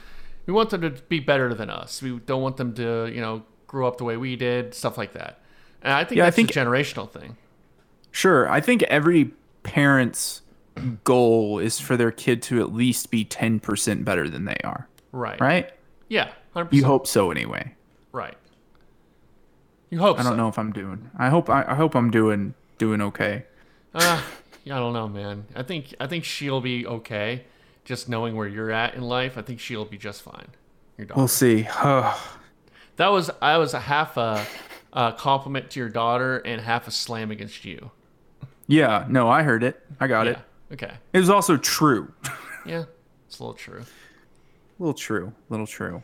[0.45, 2.03] we want them to be better than us.
[2.03, 5.13] We don't want them to, you know, grow up the way we did, stuff like
[5.13, 5.39] that.
[5.83, 7.37] And I think Yeah, I think- a generational thing.
[8.11, 8.51] Sure.
[8.51, 9.31] I think every
[9.63, 10.43] parent's
[11.05, 15.41] goal is for their kid to at least be 10% better than they are, Right.
[15.41, 15.71] right?
[16.09, 16.33] Yeah.
[16.55, 16.73] 100%.
[16.73, 17.75] You hope so anyway.
[18.13, 18.37] Right.
[19.91, 20.37] You hope I don't so.
[20.37, 21.11] know if I'm doing.
[21.17, 23.45] I hope I, I hope I'm doing doing okay.
[23.95, 24.23] Uh,
[24.65, 25.47] yeah, I don't know, man.
[25.55, 27.45] I think I think she'll be okay.
[27.85, 30.49] Just knowing where you're at in life, I think she'll be just fine.
[30.99, 31.19] Your daughter.
[31.21, 31.67] We'll see.
[32.97, 34.45] That was I was a half a,
[34.93, 37.93] a compliment to your daughter and half a slam against you.
[38.67, 39.81] yeah, no, I heard it.
[40.01, 40.33] I got Yeah.
[40.33, 40.39] it.
[40.73, 40.93] Okay.
[41.13, 42.13] It was also true.
[42.67, 42.85] Yeah.
[43.29, 43.85] It's a little true.
[44.81, 45.33] little true.
[45.49, 46.03] little true.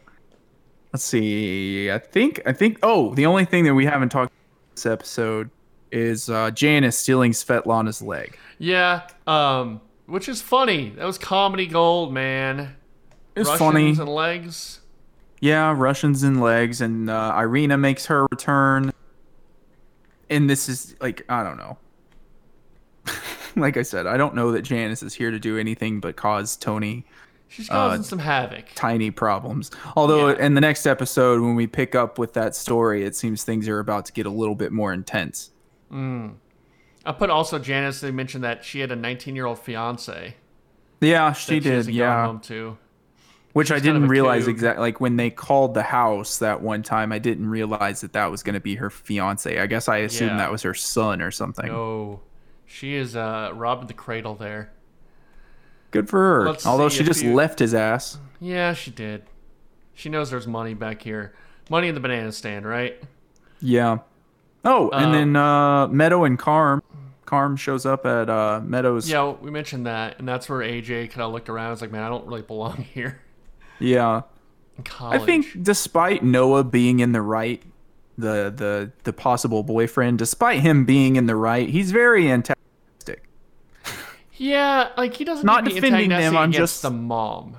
[0.95, 1.91] Let's see.
[1.91, 5.51] I think I think oh, the only thing that we haven't talked about this episode
[5.91, 8.39] is uh Janice stealing Svetlana's leg.
[8.59, 9.09] Yeah.
[9.27, 9.81] Um.
[10.07, 10.91] Which is funny.
[10.91, 12.77] That was comedy gold, man.
[13.35, 13.89] It's Russians funny.
[13.91, 14.83] and legs.
[15.41, 18.93] Yeah, Russians and legs, and uh, Irina makes her return.
[20.31, 21.77] And this is like I don't know.
[23.57, 26.57] like I said, I don't know that Janice is here to do anything but cause
[26.57, 27.05] Tony
[27.49, 28.65] She's causing Uh, some havoc.
[28.75, 29.71] tiny problems.
[29.97, 30.45] Although Yeah.
[30.47, 33.79] in the next episode, when we pick up with that story, it seems things are
[33.79, 35.51] about to get a little bit more intense.
[35.93, 38.01] I put also Janice.
[38.01, 40.35] They mentioned that she had a 19 year old fiance.
[41.01, 41.73] Yeah, she did.
[41.73, 42.79] hasn't Yeah, Home to.
[43.53, 44.81] which I she's of didn't realize exactly.
[44.81, 48.43] Like when they called the house that one time, I didn't realize that that was
[48.43, 49.59] going to be her fiance.
[49.61, 50.37] I guess I assumed Yeah.
[50.39, 51.67] that was her son or something.
[51.67, 52.21] No,
[52.65, 54.73] she is uh, robbing the cradle there.
[55.95, 56.47] Good for her.
[56.49, 58.19] Let's Although she just you- left his ass.
[58.41, 59.23] Yeah, she did.
[59.95, 61.33] She knows there's money back here.
[61.71, 63.01] Money in the banana stand, right?
[63.61, 63.99] Yeah.
[64.65, 66.83] Oh, and Um, then uh, Meadow and Carm.
[67.27, 69.09] Carm shows up at uh, Meadows.
[69.09, 71.67] Yeah, we mentioned that, and that's where AJ kind of looked around.
[71.67, 73.21] and was like, "Man, I don't really belong here."
[73.79, 74.23] Yeah.
[74.77, 77.63] In I think despite Noah being in the right,
[78.19, 82.54] the the the possible boyfriend, despite him being in the right, he's very antagonistic.
[84.37, 87.57] Yeah, like he doesn't Not to defending them, I'm just- the mom.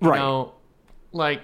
[0.00, 0.18] You Right.
[0.18, 0.52] know,
[1.12, 1.42] like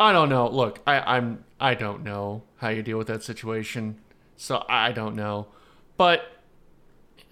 [0.00, 0.48] I don't know.
[0.48, 3.98] Look, I, I'm I don't know how you deal with that situation,
[4.36, 5.48] so I don't know.
[5.96, 6.22] But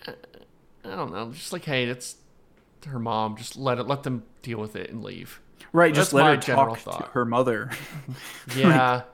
[0.07, 0.15] I
[0.95, 1.33] don't know.
[1.33, 2.17] Just like, hey, it's
[2.87, 3.37] her mom.
[3.37, 5.41] Just let it let them deal with it and leave.
[5.73, 7.11] Right, That's just let her general talk to thought.
[7.13, 7.71] her mother.
[8.57, 9.03] Yeah.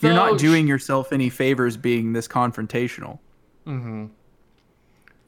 [0.00, 3.20] You're not doing yourself any favors being this confrontational.
[3.66, 4.06] Mm-hmm.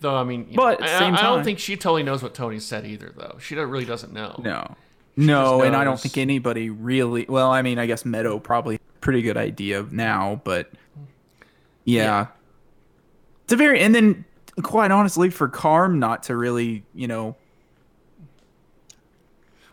[0.05, 2.03] Though I mean, you But know, at the I, same I don't think she totally
[2.03, 3.11] knows what Tony said either.
[3.17, 4.39] Though she don't- really doesn't know.
[4.45, 4.77] No.
[5.17, 7.25] No, and I don't think anybody really.
[7.27, 10.71] Well, I mean, I guess Meadow probably pretty good idea now, but
[11.87, 12.03] yeah.
[12.05, 12.27] Yeah.
[13.45, 14.27] It's a very and then
[14.63, 17.35] quite honestly for Carm not to really, you know,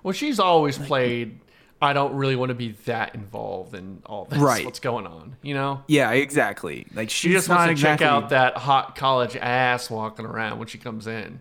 [0.02, 1.41] Well, she's always played.
[1.82, 4.40] I don't really want to be that involved in all this.
[4.40, 4.64] Right.
[4.64, 5.36] What's going on?
[5.42, 5.84] You know.
[5.88, 6.86] yeah, exactly.
[6.94, 10.68] Like She just wants to exactly, check out that hot college ass walking around when
[10.68, 11.40] she comes in.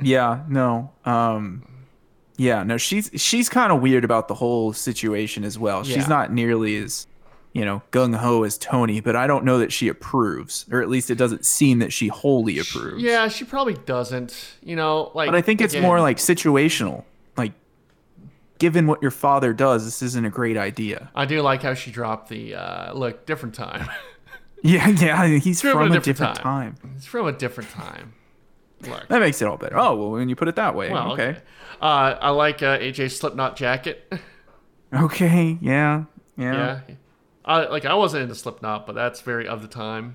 [0.00, 0.90] Yeah, no.
[1.04, 1.66] Um
[2.36, 5.86] yeah, no, she's she's kind of weird about the whole situation as well.
[5.86, 5.94] Yeah.
[5.94, 7.06] She's not nearly as
[7.52, 10.88] you know, gung ho as Tony, but I don't know that she approves, or at
[10.88, 13.02] least it doesn't seem that she wholly approves.
[13.02, 14.54] Yeah, she probably doesn't.
[14.62, 15.28] You know, like.
[15.28, 17.04] But I think it's again, more like situational.
[18.62, 21.10] Given what your father does, this isn't a great idea.
[21.16, 23.26] I do like how she dropped the uh, look.
[23.26, 23.90] Different time.
[24.64, 26.76] Yeah, yeah, he's From from, a different different, time.
[26.76, 26.92] time.
[26.96, 28.12] it's from a different time.
[28.82, 29.08] Look.
[29.08, 29.76] That makes it all better.
[29.76, 30.88] Oh, well, when you put it that way.
[30.88, 31.30] Well, okay.
[31.30, 31.40] okay.
[31.80, 34.12] Uh, I like uh, AJ's Slipknot jacket.
[34.94, 36.04] Okay, yeah,
[36.36, 36.82] yeah.
[36.86, 36.94] yeah.
[37.44, 40.14] I, like I wasn't into Slipknot, but that's very of the time.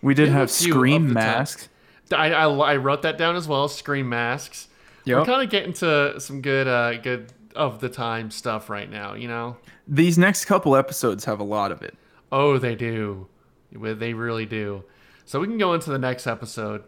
[0.00, 1.68] We did have scream masks.
[2.12, 3.66] I, I, I wrote that down as well.
[3.66, 4.68] Screen masks.
[5.06, 9.14] We're kind of getting to some good uh good of the time stuff right now.
[9.14, 9.56] You know.
[9.86, 11.94] These next couple episodes have a lot of it.
[12.30, 13.26] Oh, they do.
[13.72, 14.84] They really do.
[15.24, 16.84] So we can go into the next episode.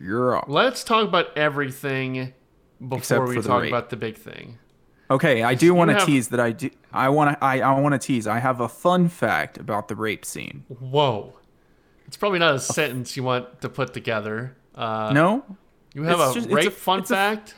[0.00, 0.44] You're up.
[0.48, 2.32] Let's talk about everything
[2.80, 3.70] before Except we talk rape.
[3.70, 4.58] about the big thing.
[5.10, 6.70] Okay, I do want to have- tease that I do.
[6.92, 7.44] I want to.
[7.44, 8.26] I, I want to tease.
[8.26, 10.64] I have a fun fact about the rape scene.
[10.68, 11.34] Whoa.
[12.06, 14.56] It's probably not a sentence you want to put together.
[14.74, 15.44] Uh, No,
[15.94, 17.54] You have a just- rape a- fun it's a- fact?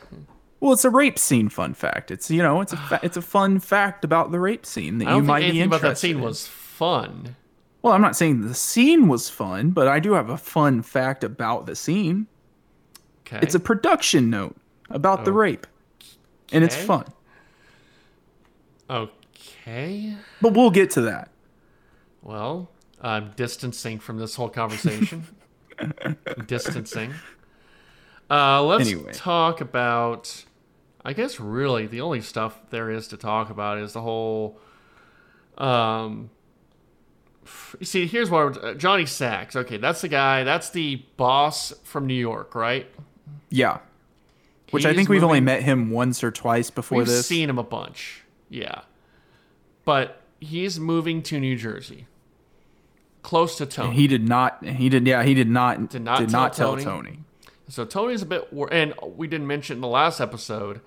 [0.63, 2.13] Well, it's a rape scene fun fact.
[2.13, 5.09] It's you know, it's a fa- it's a fun fact about the rape scene that
[5.09, 6.23] I you might be interested about that scene in.
[6.23, 7.35] was fun.
[7.83, 11.25] Well, I'm not saying the scene was fun, but I do have a fun fact
[11.25, 12.29] about the scene.
[13.27, 13.41] Okay.
[13.43, 14.55] It's a production note
[14.89, 15.67] about the rape,
[16.53, 17.07] and it's fun.
[18.89, 20.17] okay.
[20.41, 21.31] But we'll get to that.
[22.23, 22.71] Well,
[23.01, 25.25] I'm distancing from this whole conversation.
[26.47, 27.15] distancing.
[28.31, 29.13] Uh, let's Anyway.
[29.13, 30.45] talk about.
[31.05, 34.59] I guess really the only stuff there is to talk about is the whole.
[35.59, 36.31] Um.
[37.81, 39.57] You see, here's what uh, Johnny Sachs.
[39.57, 40.45] Okay, that's the guy.
[40.45, 42.87] That's the boss from New York, right?
[43.51, 43.79] Yeah.
[44.71, 47.27] Which I think we've only met him once or twice before We've this.
[47.27, 48.23] seen him a bunch.
[48.49, 48.83] Yeah,
[49.85, 52.07] but he's moving to New Jersey,
[53.23, 53.95] close to Tony.
[53.97, 54.65] he did not.
[54.65, 55.07] He did.
[55.07, 55.91] Yeah, he did not.
[55.91, 56.85] Did not did tell tell Tony.
[56.85, 57.19] Tony.
[57.69, 60.81] So Tony's a bit, wor- and we didn't mention in the last episode.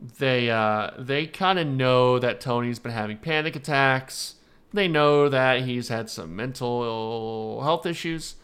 [0.00, 4.34] They uh, they kind of know that Tony's been having panic attacks.
[4.72, 8.34] They know that he's had some mental health issues.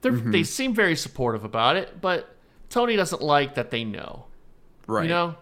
[0.00, 0.30] They're, Mm-hmm.
[0.30, 2.36] They seem very supportive about it, but
[2.70, 4.26] Tony doesn't like that they know.
[4.86, 5.04] Right.
[5.04, 5.34] You know,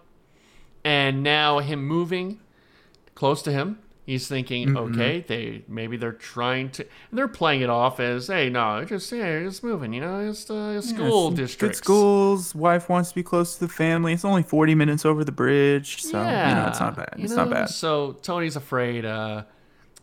[0.84, 2.40] and now him moving
[3.14, 4.94] close to him, he's thinking, Mm-hmm.
[5.00, 9.10] okay, they maybe they're trying to, and they're playing it off as, hey, no, just
[9.12, 11.80] yeah, just moving, you know, just uh, school districts.
[11.80, 12.54] Good schools.
[12.54, 14.12] Wife wants to be close to the family.
[14.12, 17.14] It's only forty minutes over the bridge, so you know it's not bad.
[17.16, 17.68] you It's not bad.
[17.70, 19.04] So Tony's afraid.
[19.04, 19.44] Uh,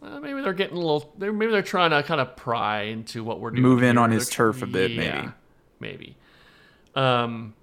[0.03, 1.13] uh, maybe they're getting a little.
[1.17, 3.61] They're, maybe they're trying to kind of pry into what we're doing.
[3.61, 3.99] Move in here.
[4.03, 5.27] on his They're- turf a bit, maybe.
[5.79, 6.17] maybe.
[6.95, 7.53] Um.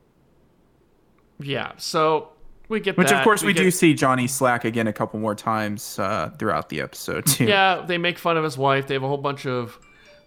[1.40, 1.72] Yeah.
[1.78, 2.28] So
[2.68, 3.18] we get Which that.
[3.18, 6.68] of course we, get- do see Johnny Sack again a couple more times uh, throughout
[6.68, 7.44] the episode too.
[7.46, 8.86] Yeah, they make fun of his wife.
[8.86, 9.78] They have a whole bunch of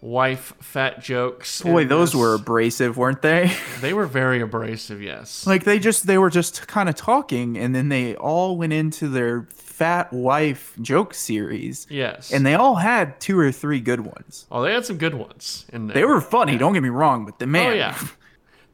[0.02, 1.62] wife fat jokes.
[1.62, 2.20] Boy, those this.
[2.20, 3.56] were abrasive, weren't they?
[3.82, 5.02] They were very abrasive.
[5.02, 5.46] Yes.
[5.48, 9.08] like they just they were just kind of talking, and then they all went into
[9.08, 12.32] their fat wife joke series, yes.
[12.32, 14.46] and they all had two or three good ones.
[14.52, 15.66] oh, they had some good ones.
[15.74, 15.90] and.
[15.90, 16.58] They were funny.
[16.58, 17.98] Don't get me wrong, but the man, Oh yeah.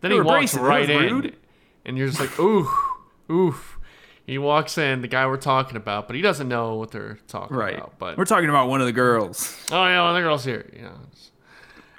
[0.01, 0.61] Then he walks abrasive.
[0.61, 1.35] Right in, rude.
[1.85, 2.69] and you're just like, ooh,
[3.31, 3.79] oof.
[4.25, 7.55] He walks in, the guy we're talking about, but he doesn't know what they're talking
[7.55, 7.75] right?
[7.75, 7.97] about.
[7.97, 9.57] But We're talking about one of the girls.
[9.71, 10.69] oh yeah, the girl's here.
[10.75, 10.91] Yeah.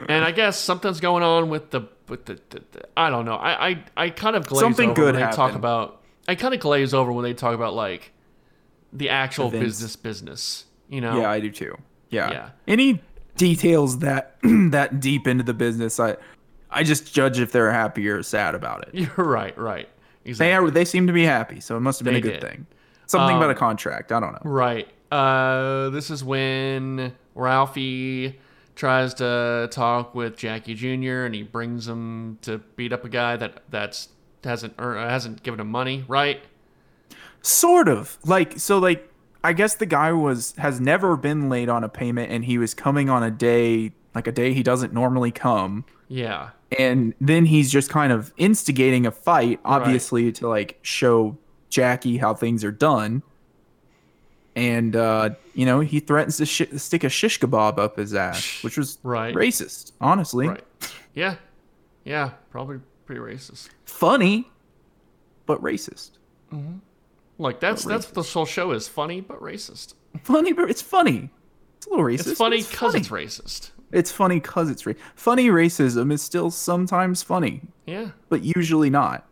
[0.09, 3.35] And I guess something's going on with the with the, the, the I don't know.
[3.35, 6.03] I I, I kind of glaze Something over good when they talk about.
[6.29, 8.13] I kind of glaze over when they talk about like
[8.93, 9.65] the actual Events.
[9.65, 10.65] business business.
[10.89, 11.21] You know.
[11.21, 11.77] Yeah, I do too.
[12.11, 12.31] Yeah.
[12.31, 12.51] Yeah.
[12.67, 13.03] Any
[13.37, 16.17] details that that deep into the business, I
[16.71, 18.95] I just judge if they're happy or sad about it.
[19.17, 19.57] You're right.
[19.59, 19.89] Right.
[20.37, 22.41] They are, they seem to be happy, so it must have been They a good
[22.41, 22.43] did.
[22.43, 22.67] thing.
[23.07, 24.13] Something about Um, a contract.
[24.13, 24.51] I don't know.
[24.51, 24.87] Right.
[25.11, 28.39] Uh, this is when Ralphie
[28.75, 31.25] tries to talk with Jackie Jr.
[31.25, 34.09] and he brings him to beat up a guy that that's
[34.45, 36.05] hasn't earned, hasn't given him money.
[36.07, 36.43] Right.
[37.43, 38.19] Sort of.
[38.25, 39.11] Like so like
[39.43, 42.75] I guess the guy was has never been late on a payment and he was
[42.75, 45.85] coming on a day like a day he doesn't normally come.
[46.09, 46.51] Yeah.
[46.77, 51.39] And then he's just kind of instigating a fight, obviously to like show
[51.71, 53.23] Jackie how things are done.
[54.55, 58.63] And uh, you know, he threatens to sh- stick a shish kebab up his ass,
[58.63, 59.35] which was Right.
[59.35, 60.49] racist, honestly.
[60.49, 60.65] Right.
[61.15, 61.37] Yeah.
[62.05, 62.31] Yeah.
[62.51, 63.69] Probably pretty racist.
[63.85, 64.51] Funny,
[65.47, 66.11] but racist.
[67.39, 68.89] Like that's that's what the whole show is.
[68.89, 69.95] Funny but racist.
[70.25, 71.31] Funny, but it's funny.
[71.77, 72.29] It's a little racist.
[72.29, 72.99] It's funny because funny.
[72.99, 73.71] it's racist.
[73.93, 75.49] It's funny because it's ra- funny.
[75.49, 78.11] Racism is still sometimes funny, Yeah.
[78.29, 79.27] but usually not.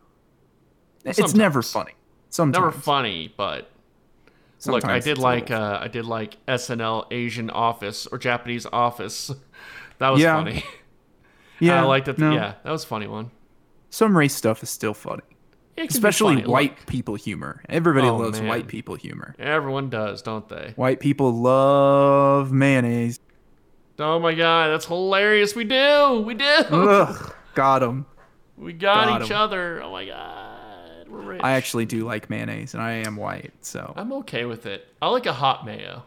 [1.04, 1.92] It's never funny.
[2.30, 2.62] Sometimes.
[2.64, 3.70] Never funny, but
[4.66, 9.30] Look, I did like uh, I did like SNL Asian Office or Japanese Office.
[9.98, 10.36] That was Yeah.
[10.36, 10.62] funny.
[11.60, 12.18] yeah, I liked it.
[12.18, 13.30] no, Yeah, that was a funny one.
[13.88, 15.22] Some race stuff is still funny,
[15.76, 16.46] Yeah, it can be especially funny.
[16.48, 17.62] white Look, people humor.
[17.68, 18.48] Everybody Oh, loves man.
[18.48, 19.34] white people humor.
[19.38, 20.72] everyone does, don't they?
[20.76, 23.20] White people love mayonnaise.
[23.98, 25.54] Oh my god, that's hilarious.
[25.54, 26.44] We do, we do.
[26.44, 28.06] Ugh, got them.
[28.56, 29.82] we got, got each other.
[29.82, 31.40] Oh my god, we're rich.
[31.42, 34.86] I actually do like mayonnaise, and I am white, so I'm okay with it.
[35.00, 36.02] I like a hot mayo.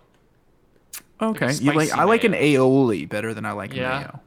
[1.21, 1.54] okay.
[1.54, 1.91] You like?
[1.91, 3.97] I like an aioli better than I like Yeah.
[3.99, 4.19] mayo.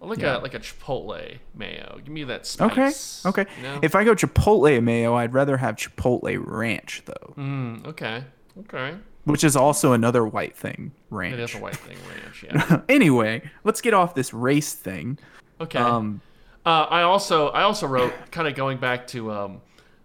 [0.00, 0.38] I like Yeah.
[0.38, 1.96] a like a chipotle mayo.
[2.04, 2.90] Give me that Okay.
[2.90, 3.24] spice.
[3.26, 3.46] Okay.
[3.56, 3.78] You know?
[3.82, 8.24] If I go Chipotle mayo, I'd rather have Chipotle ranch though, Mm, okay.
[8.60, 8.96] Okay.
[9.24, 10.92] Which is also another white thing.
[11.10, 11.34] Ranch.
[11.34, 12.44] It is a white thing, ranch.
[12.44, 12.80] Yeah.
[12.88, 15.18] anyway, let's get off this race thing.
[15.60, 15.78] Okay.
[15.78, 16.20] Um,
[16.64, 19.60] Uh, I also I also wrote kind of going back to um,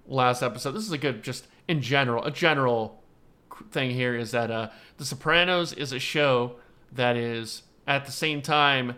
[0.07, 0.71] last episode.
[0.71, 3.01] This is a good just in general a general
[3.71, 6.55] thing here is that uh, The Sopranos is a show
[6.93, 8.95] that is at the same time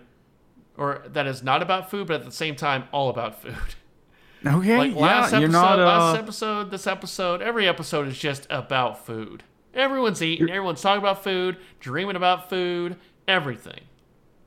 [0.78, 3.56] or that is not about food, but at the same time all about food.
[4.46, 4.78] okay.
[4.78, 5.00] Like last
[5.34, 5.80] yeah, episode, you're not.
[5.80, 9.44] last Uh, episode, this episode, every episode is just about food.
[9.74, 12.98] Everyone's eating, everyone's talking about food, dreaming about food,
[13.28, 13.82] everything.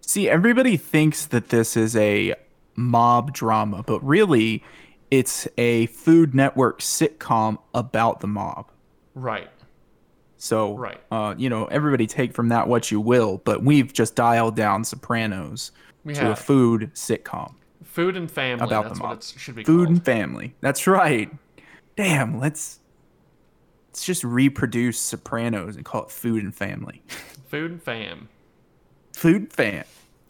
[0.01, 2.35] see, everybody thinks that this is a
[2.75, 4.62] mob drama, but really,
[5.11, 8.66] it's a Food Network sitcom about the mob.
[9.14, 9.49] Right.
[10.39, 11.01] So, Right.
[11.12, 14.83] uh, you know, everybody take from that what you will, but we've just dialed down
[14.85, 15.70] Sopranos
[16.05, 17.55] We to a food sitcom.
[17.85, 18.64] Food and family.
[18.66, 19.18] About that's the what mob.
[19.18, 19.89] it should be Food called.
[19.91, 20.55] and family.
[20.61, 21.31] That's right.
[21.97, 22.81] Damn, let's
[23.93, 27.03] let's just reproduce Sopranos and call it Food and Family.
[27.49, 28.30] Food and fam.
[29.14, 29.84] Food and fam.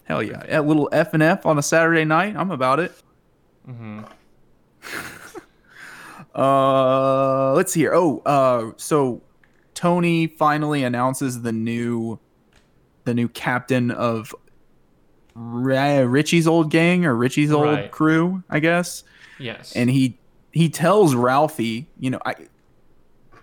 [0.04, 0.42] Hell yeah.
[0.48, 2.34] A little F and F on a Saturday night.
[2.36, 2.92] I'm about it.
[3.68, 4.00] Mm-hmm.
[6.34, 7.92] Uh, let's see here.
[7.94, 9.20] Oh, uh, so
[9.74, 12.18] Tony finally announces the new,
[13.04, 14.34] the new captain of
[15.34, 17.90] Richie's old gang or Richie's old Right.
[17.90, 19.04] crew, I guess.
[19.38, 19.74] Yes.
[19.76, 20.18] And he
[20.52, 22.34] he tells Ralphie, you know, I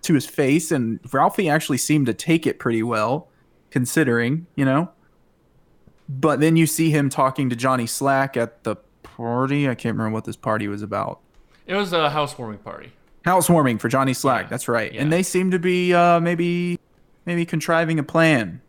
[0.03, 3.27] to his face, and Ralphie actually seemed to take it pretty well,
[3.69, 4.91] considering, you know.
[6.07, 9.69] But then you see him talking to Johnny Sack at the party.
[9.69, 11.19] I can't remember what this party was about
[11.69, 12.91] it was a housewarming party.
[13.25, 14.45] housewarming for Johnny Sack.
[14.45, 14.91] Yeah, That's right.
[14.91, 15.03] yeah.
[15.03, 16.79] And they seem to be uh, maybe
[17.27, 18.59] maybe contriving a plan,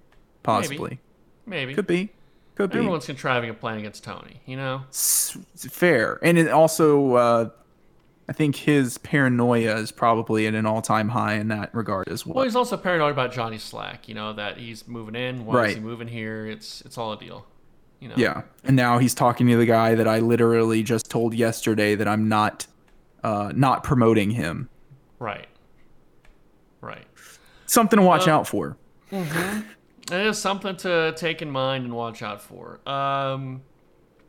[0.43, 1.01] possibly.
[1.47, 1.75] Maybe.
[1.75, 2.11] Could be.
[2.57, 2.77] Could be.
[2.79, 4.43] Everyone's contriving a plan against Tony.
[4.45, 4.83] You know.
[4.91, 6.19] S- fair.
[6.23, 7.51] And it also, uh,
[8.31, 12.37] I think his paranoia is probably at an all-time high in that regard as well.
[12.37, 14.09] Well, he's also paranoid about Johnny Sack.
[14.09, 15.45] You know that he's moving in.
[15.45, 15.75] Why is Right.
[15.79, 16.47] he moving here?
[16.47, 17.45] It's it's all a deal.
[17.99, 18.15] You know.
[18.17, 18.43] yeah.
[18.63, 22.29] And now he's talking to the guy that I literally just told yesterday that I'm
[22.29, 22.69] not,
[23.25, 24.69] uh, not promoting him.
[25.19, 25.49] Right.
[26.81, 27.05] Right.
[27.67, 28.77] Something to watch Uh, out for.
[29.11, 29.61] Mm-hmm.
[30.15, 32.79] It is something to take in mind and watch out for.
[32.89, 33.61] Um,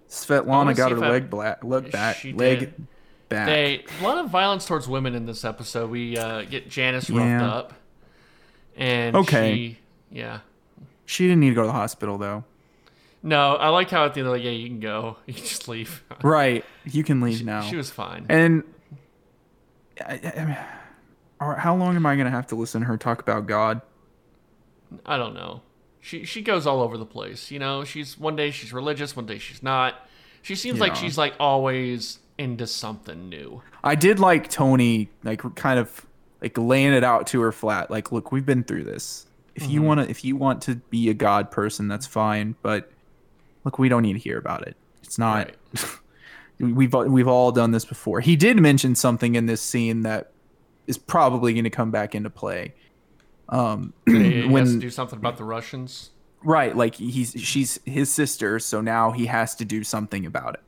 [0.09, 2.87] Svetlana got her if I- leg black, leg back, She leg did.
[3.31, 3.47] Back.
[3.47, 5.89] they a lot of violence towards women in this episode.
[5.89, 7.51] We uh, get Janice roughed Yeah.
[7.51, 7.73] up,
[8.75, 9.55] and Okay.
[9.55, 9.77] she,
[10.15, 10.39] yeah.
[11.05, 12.43] She didn't need to go to the hospital though.
[13.23, 15.17] No, I like how at the end, they're like, yeah, you can go.
[15.25, 16.03] You can just leave.
[16.23, 16.63] Right.
[16.85, 17.61] You can leave now.
[17.61, 18.25] She was fine.
[18.29, 18.63] And
[19.99, 20.57] I,
[21.39, 23.81] I, how long am I gonna have to listen to her talk about God?
[25.05, 25.61] I don't know.
[25.99, 27.51] She she goes all over the place.
[27.51, 29.95] You know, she's one day she's religious, one day she's not.
[30.41, 33.61] She seems like she's like always into something new.
[33.83, 36.05] I did like Tony, like kind of
[36.41, 37.89] like laying it out to her flat.
[37.91, 39.27] Like, look, we've been through this.
[39.55, 39.71] If Mm-hmm.
[39.71, 42.55] you want to, if you want to be a God person, that's fine.
[42.61, 42.91] But
[43.63, 44.75] look, we don't need to hear about it.
[45.03, 45.51] It's not.
[45.73, 45.85] Right.
[46.59, 48.21] we've we've all done this before.
[48.21, 50.31] He did mention something in this scene that
[50.87, 52.73] is probably going to come back into play.
[53.49, 56.11] Um, He has when to do something about the Russians.
[56.43, 60.61] right, like he's she's his sister, so now he has to do something about it.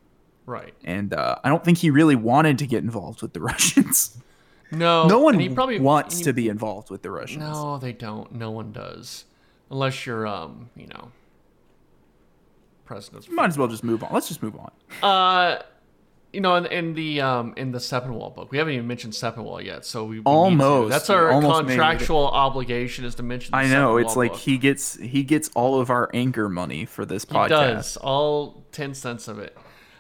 [0.46, 0.74] Right.
[0.84, 4.18] And uh, I don't think he really wanted to get involved with the Russians.
[4.72, 5.06] No.
[5.06, 7.42] no one he probably wants he- to be involved with the Russians.
[7.44, 8.32] No, they don't.
[8.34, 9.26] No one does,
[9.70, 11.12] unless you're um, you know,
[12.86, 13.30] president.
[13.32, 14.10] Might as well just move on.
[14.12, 14.72] Let's just move on.
[15.02, 15.62] Uh,
[16.32, 19.64] you know, in, in the um in the Sepinwall book, we haven't even mentioned Sepinwall
[19.64, 20.24] yet, so we, we.
[20.26, 20.90] Almost.
[20.92, 23.52] That's our contractual obligation is to mention.
[23.52, 24.42] The I know it's like book.
[24.42, 27.50] he gets he gets all of our anchor money for this He podcast.
[27.50, 29.56] does all ten cents of it.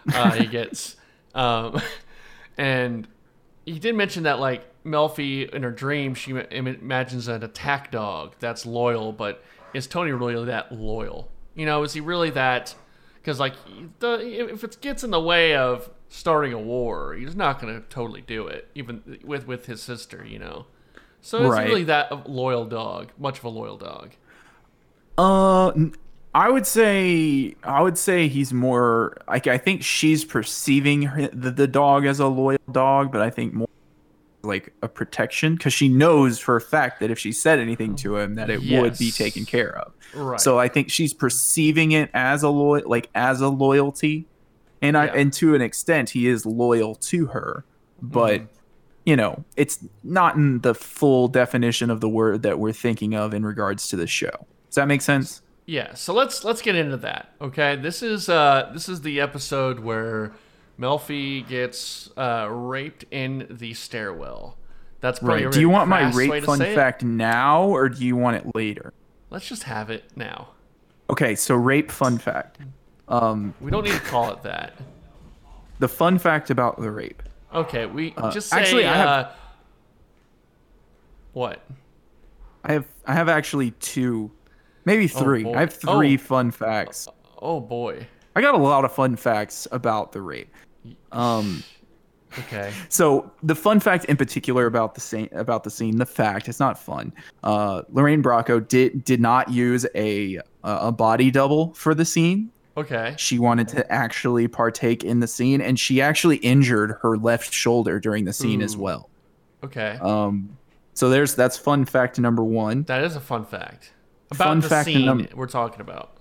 [0.13, 0.95] Uh, he gets,
[1.33, 1.81] um,
[2.57, 3.07] and
[3.65, 8.35] he did mention that like Melfi in her dream, she im- imagines an attack dog
[8.39, 9.43] that's loyal, but
[9.73, 11.31] is Tony really that loyal?
[11.55, 12.75] You know, is he really that?
[13.15, 13.53] Because like
[13.99, 17.87] the if it gets in the way of starting a war, he's not going to
[17.87, 20.25] totally do it, even with with his sister.
[20.25, 20.65] You know,
[21.21, 21.65] so is Right.
[21.65, 23.11] he really that loyal dog?
[23.17, 24.11] Much of a loyal dog?
[25.17, 25.71] Uh,
[26.35, 31.51] I would say I would say he's more like I think she's perceiving her, the,
[31.51, 33.67] the dog as a loyal dog, but I think more
[34.41, 38.17] like a protection because she knows for a fact that if she said anything to
[38.17, 39.93] him that it would be taken care of.
[40.15, 40.41] Right.
[40.41, 44.25] So I think she's perceiving it as a loy like as a loyalty,
[44.81, 45.13] and I Yeah.
[45.13, 47.63] and to an extent he is loyal to her,
[48.01, 48.47] but Mm-hmm.
[49.05, 53.35] you know it's not in the full definition of the word that we're thinking of
[53.35, 54.47] in regards to the show.
[54.69, 55.42] Does that make sense?
[55.65, 57.33] Yeah, so let's let's get into that.
[57.41, 60.33] Okay, this is uh this is the episode where
[60.79, 64.57] Melfi gets uh, raped in the stairwell.
[64.99, 65.53] That's probably Right.
[65.53, 66.75] Do you want my rape fun say it.
[66.75, 68.91] fact now or do you want it later?
[69.29, 70.49] Let's just have it now.
[71.09, 72.57] Okay, so rape fun fact.
[73.07, 74.73] Um, We don't need to call it that.
[75.79, 77.21] the fun fact about the rape.
[77.53, 78.57] Okay, we just say.
[78.57, 79.31] Uh, actually, I have- uh,
[81.33, 81.61] what?
[82.63, 84.31] I have I have actually two,
[84.85, 85.43] maybe three.
[85.43, 85.53] boy.
[85.55, 86.17] I have three Oh.
[86.17, 87.07] fun facts.
[87.41, 88.05] Oh boy.
[88.35, 90.53] I got a lot of fun facts about the rape.
[91.11, 91.63] Um,
[92.39, 92.73] Okay.
[92.89, 96.59] so the fun fact in particular about the scene, about the scene, the fact it's
[96.59, 97.13] not fun.
[97.43, 102.49] Uh, Lorraine Bracco did did not use a a body double for the scene.
[102.75, 103.13] Okay.
[103.19, 107.99] She wanted to actually partake in the scene, and she actually injured her left shoulder
[107.99, 109.11] during the scene as well.
[109.63, 109.99] Okay.
[110.01, 110.57] Um,
[110.95, 112.81] so there's that's fun fact number one.
[112.85, 113.92] that is a fun fact
[114.33, 116.17] about Fun the fact scene num- we're talking about.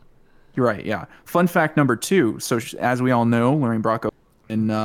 [0.55, 1.07] You're right, yeah.
[1.25, 2.39] Fun fact number two.
[2.39, 4.11] So sh- as we all know, Lorraine Bracco
[4.49, 4.85] in uh,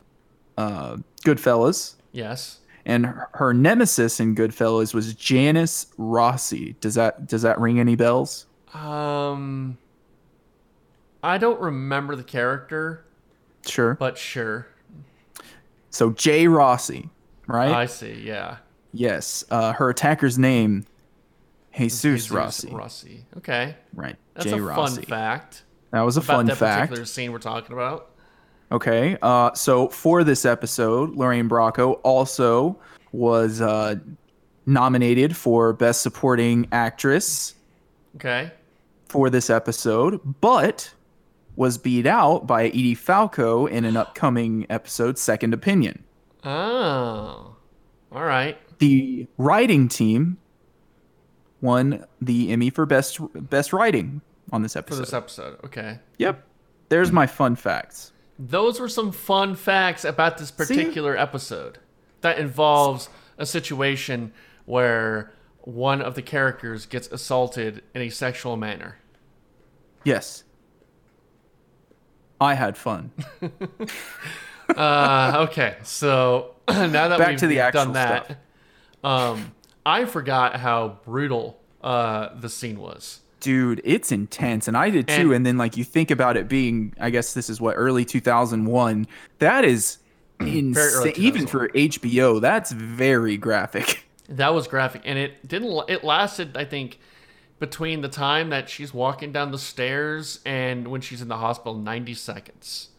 [0.58, 2.60] uh, Goodfellas, Yes.
[2.86, 6.76] and her, her nemesis in Goodfellas was Janice Rossi.
[6.80, 8.46] Does that does that ring any bells?
[8.74, 9.78] Um,
[11.24, 13.06] I don't remember the character,
[13.66, 13.96] Sure.
[13.96, 14.68] but sure.
[15.90, 17.10] So Jay Rossi,
[17.48, 17.72] right?
[17.72, 18.22] I see.
[18.24, 18.58] Yeah.
[18.94, 19.44] yes.
[19.50, 20.86] Uh, her attacker's name,
[21.86, 22.70] Jesus, Jesus Rossi.
[22.72, 23.26] Rossi.
[23.38, 23.76] Okay.
[23.94, 24.16] Right.
[24.34, 24.96] That's Jay a Rossi.
[24.98, 25.64] fun fact.
[25.92, 26.90] That was a about fun that fact.
[26.90, 28.12] particular scene we're talking about.
[28.72, 29.18] Okay.
[29.22, 32.78] Uh, so for this episode, Lorraine Bracco also
[33.14, 33.96] was uh,
[34.66, 37.56] nominated for Best Supporting Actress
[38.18, 38.52] Okay.
[39.08, 40.92] for this episode, but
[41.56, 46.04] was beat out by Edie Falco in an upcoming episode, Second Opinion.
[46.44, 47.56] Oh.
[48.12, 48.58] All right.
[48.80, 50.38] The writing team
[51.62, 54.98] won the Emmy for best best writing on this episode.
[54.98, 55.60] For this episode.
[55.66, 56.00] Okay.
[56.18, 56.44] Yep.
[56.90, 58.14] There's my fun facts.
[58.40, 61.80] Those were some fun facts about this particular episode
[62.22, 64.32] that involves a situation
[64.66, 68.98] where one of the characters gets assaulted in a sexual manner.
[70.04, 70.44] Yes.
[72.40, 73.12] I had fun.
[74.76, 78.38] Uh, okay, so now that Back we've to the done that,
[79.04, 79.54] um,
[79.88, 83.22] I forgot how brutal uh, the scene was.
[83.40, 85.14] Dude, it's intense, and I did too.
[85.14, 88.04] And- And, then, like, you think about it being, I guess this is what early
[88.04, 89.08] 2001.
[89.40, 90.00] That is
[90.40, 91.14] insane.
[91.16, 94.04] Even for HBO, that's very graphic.
[94.30, 95.90] That was graphic, and it didn't.
[95.90, 97.00] It lasted, I think,
[97.60, 101.76] between the time that she's walking down the stairs and when she's in the hospital,
[101.76, 102.90] ninety seconds.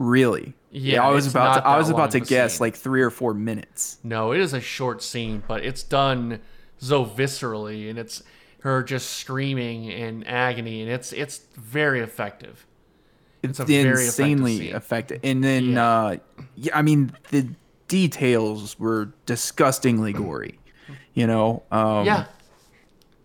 [0.00, 0.54] Really?
[0.70, 1.66] Yeah, I was about to.
[1.66, 2.64] I was about to guess scene.
[2.64, 3.98] like three or four minutes.
[4.02, 6.40] No, it is a short scene, but it's done
[6.78, 8.22] so viscerally, and it's
[8.62, 12.64] her just screaming in agony, and it's it's very effective.
[13.42, 14.74] It's, a very effective insanely scene.
[14.74, 15.20] effective.
[15.22, 15.86] And then, Yeah.
[15.86, 16.16] uh,
[16.56, 17.48] yeah, I mean, the
[17.88, 20.58] details were disgustingly gory.
[21.12, 22.24] You know, um, yeah,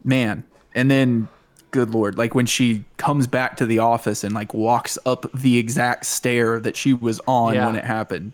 [0.03, 0.43] man.
[0.73, 1.29] And then,
[1.75, 5.57] good lord, like when she comes back to the office and like walks up the
[5.57, 7.67] exact stair that she was on Yeah.
[7.67, 8.33] when it happened.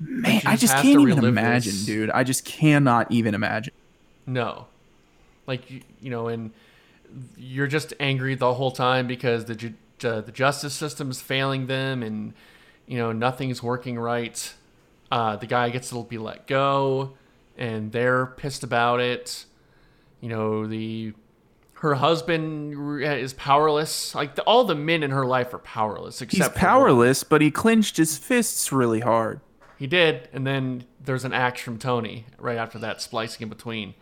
[0.00, 1.84] Man, I just can't even imagine, this.
[1.84, 2.10] dude.
[2.10, 3.74] I just cannot even imagine.
[4.26, 4.66] no,
[5.46, 6.52] like you, you know, and
[7.36, 11.66] you're just angry the whole time because the ju- ju- the justice system is failing
[11.66, 12.32] them, and
[12.86, 14.54] you know nothing's working right.
[15.10, 17.14] Uh, the guy gets to be let go,
[17.56, 19.46] and they're pissed about it.
[20.20, 21.12] You know the
[21.80, 24.14] her husband is powerless.
[24.14, 27.50] Like the, all the men in her life are powerless except He's powerless, but he
[27.50, 29.40] clenched his fists really hard.
[29.78, 33.94] He did, and then there's an axe from Tony right after that, splicing in between.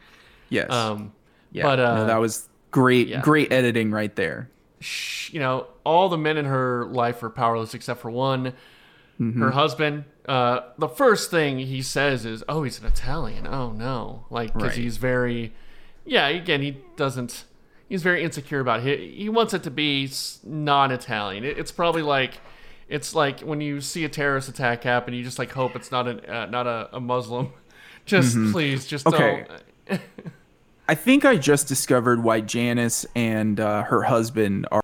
[0.48, 0.70] Yes.
[0.70, 1.12] Um,
[1.52, 1.64] yeah.
[1.64, 3.20] but no, uh, that was great, yeah.
[3.20, 4.48] great editing right there.
[4.80, 8.54] sh- you know, all the men in her life are powerless except for one.
[9.20, 9.42] Mm-hmm.
[9.42, 10.04] Her husband.
[10.26, 13.46] Uh, the first thing he says is, "Oh, he's an Italian.
[13.46, 14.78] Oh no!" Like because Right.
[14.78, 15.52] he's very,
[16.04, 16.26] yeah.
[16.28, 17.44] Again, he doesn't.
[17.88, 18.98] He's very insecure about it.
[19.00, 20.10] He, wants it to be
[20.44, 21.44] non-Italian.
[21.44, 22.40] It's probably like,
[22.88, 26.08] it's like when you see a terrorist attack happen, you just like hope it's not
[26.08, 27.52] a uh, not a, a Muslim.
[28.06, 29.14] Just please, just Mm-hmm.
[29.14, 29.46] Okay.
[29.88, 30.00] don't.
[30.88, 34.82] I think I just discovered why Janice and uh, her husband are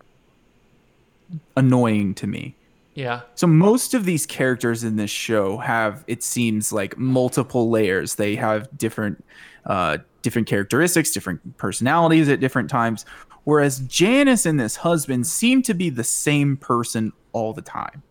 [1.57, 2.57] annoying to me.
[2.94, 8.16] Yeah, So most of these characters in this show have, it seems like, multiple layers.
[8.16, 9.24] They have different,
[9.64, 13.05] uh, different characteristics, different personalities at different times.
[13.45, 18.03] Whereas Janice and this husband seem to be the same person all the time.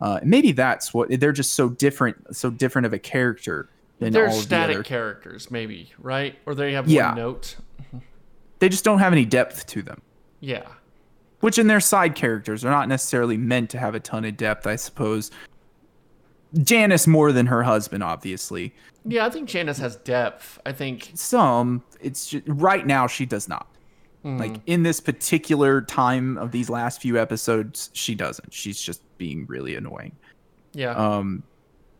[0.00, 3.68] Uh, maybe that's what they're just so different, so different of a character
[3.98, 7.08] than they're static the characters, maybe right, or they have Yeah.
[7.08, 7.56] one note.
[8.58, 10.02] They just don't have any depth to them.
[10.40, 10.66] Yeah.
[11.40, 14.66] which in their side characters are not necessarily meant to have a ton of depth,
[14.66, 15.30] I suppose.
[16.62, 18.74] Janice more than her husband, obviously.
[19.04, 20.58] Yeah, I think Janice has depth.
[20.66, 23.66] I think Some, it's just, right now she does not.
[24.22, 28.52] Like in this particular time of these last few episodes, she doesn't.
[28.52, 30.14] She's just being really annoying.
[30.74, 30.90] yeah.
[30.90, 31.42] Um,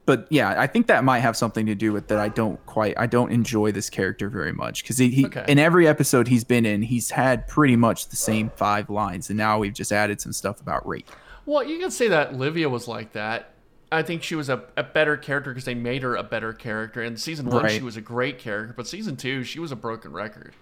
[0.04, 2.18] but yeah, I think that might have something to do with that.
[2.18, 5.44] I don't quite, I don't enjoy this character very much because he, he Okay.
[5.48, 9.38] in every episode he's been in, he's had pretty much the same five lines, and
[9.38, 11.08] now we've just added some stuff about rape.
[11.46, 13.54] well, you can say that Livia was like that.
[13.92, 17.02] I think she was a, a better character because they made her a better character.
[17.02, 20.12] In season one, she was a great character, but season two, she was a broken
[20.12, 20.54] record.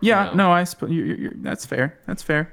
[0.00, 0.34] Yeah, know?
[0.34, 1.98] no, I suppose you, you, that's fair.
[2.06, 2.52] That's fair.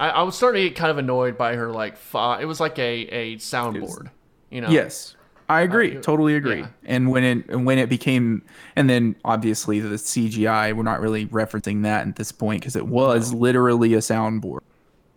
[0.00, 2.60] I, I was starting to get kind of annoyed by her like fa- it was
[2.60, 4.10] like a, a soundboard,
[4.50, 4.68] you know.
[4.68, 5.16] Yes,
[5.48, 5.92] I uh, agree.
[5.92, 6.60] you- totally agree.
[6.60, 6.68] yeah.
[6.84, 8.42] And when it and when it became,
[8.74, 12.86] and then obviously the CGI, we're not really referencing that at this point because it
[12.86, 14.60] was literally a soundboard.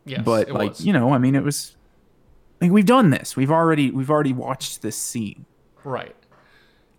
[0.05, 0.85] Yes, but it like was.
[0.85, 1.75] you know, I mean, it was
[2.61, 3.35] Like we've done this.
[3.35, 5.45] We've already we've already watched this scene.
[5.83, 6.15] Right.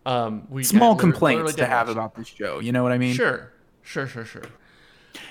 [0.04, 2.60] Um, we Small literally- complaints to have about this show.
[2.60, 3.14] You know what I mean?
[3.14, 3.52] Sure,
[3.82, 4.42] sure, sure, sure.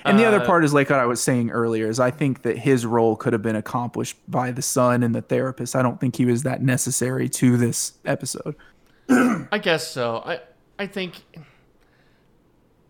[0.04, 2.42] And the other Uh, part is like what I was saying earlier is I think
[2.42, 5.74] that his role could have been accomplished by the son and the therapist.
[5.76, 8.56] I don't think he was that necessary to this episode.
[9.08, 10.22] I guess so.
[10.26, 10.40] I
[10.78, 11.22] I think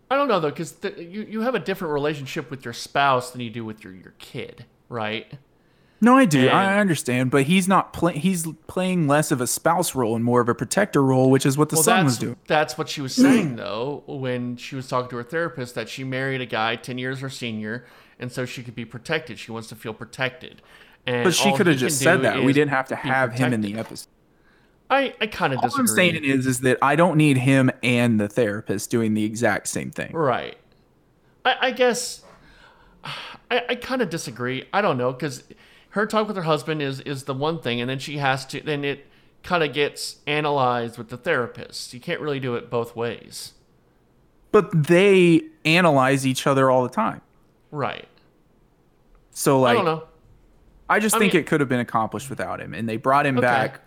[0.09, 3.41] I don't know though, because you you have a different relationship with your spouse than
[3.41, 5.31] you do with your your kid, right?
[5.99, 6.41] No, I do.
[6.41, 8.19] And- I understand, but he's not playing.
[8.19, 11.57] He's playing less of a spouse role and more of a protector role, which is
[11.57, 12.35] what the Well, son was doing.
[12.47, 16.03] that's what she was saying though when she was talking to her therapist that she
[16.03, 17.85] married a guy ten years her senior,
[18.19, 19.39] and so she could be protected.
[19.39, 20.61] She wants to feel protected.
[21.07, 22.43] And But she could have just said that.
[22.43, 24.09] We didn't have to have him in the episode.
[24.89, 25.81] I I kind of All disagree.
[25.81, 29.67] I'm saying is, is that I don't need him and the therapist doing the exact
[29.67, 30.11] same thing.
[30.13, 30.57] Right.
[31.43, 32.23] I, I guess
[33.03, 34.65] I, I kind of disagree.
[34.73, 35.43] I don't know because
[35.97, 38.61] her talk with her husband is is the one thing, and then she has to.
[38.61, 39.07] Then it
[39.43, 41.93] kind of gets analyzed with the therapist.
[41.93, 43.53] You can't really do it both ways.
[44.51, 47.21] But they analyze each other all the time.
[47.71, 48.07] Right.
[49.31, 50.03] So like I don't know.
[50.89, 53.25] I just I think mean- it could have been accomplished without him, and they brought
[53.25, 53.45] him Okay.
[53.47, 53.81] back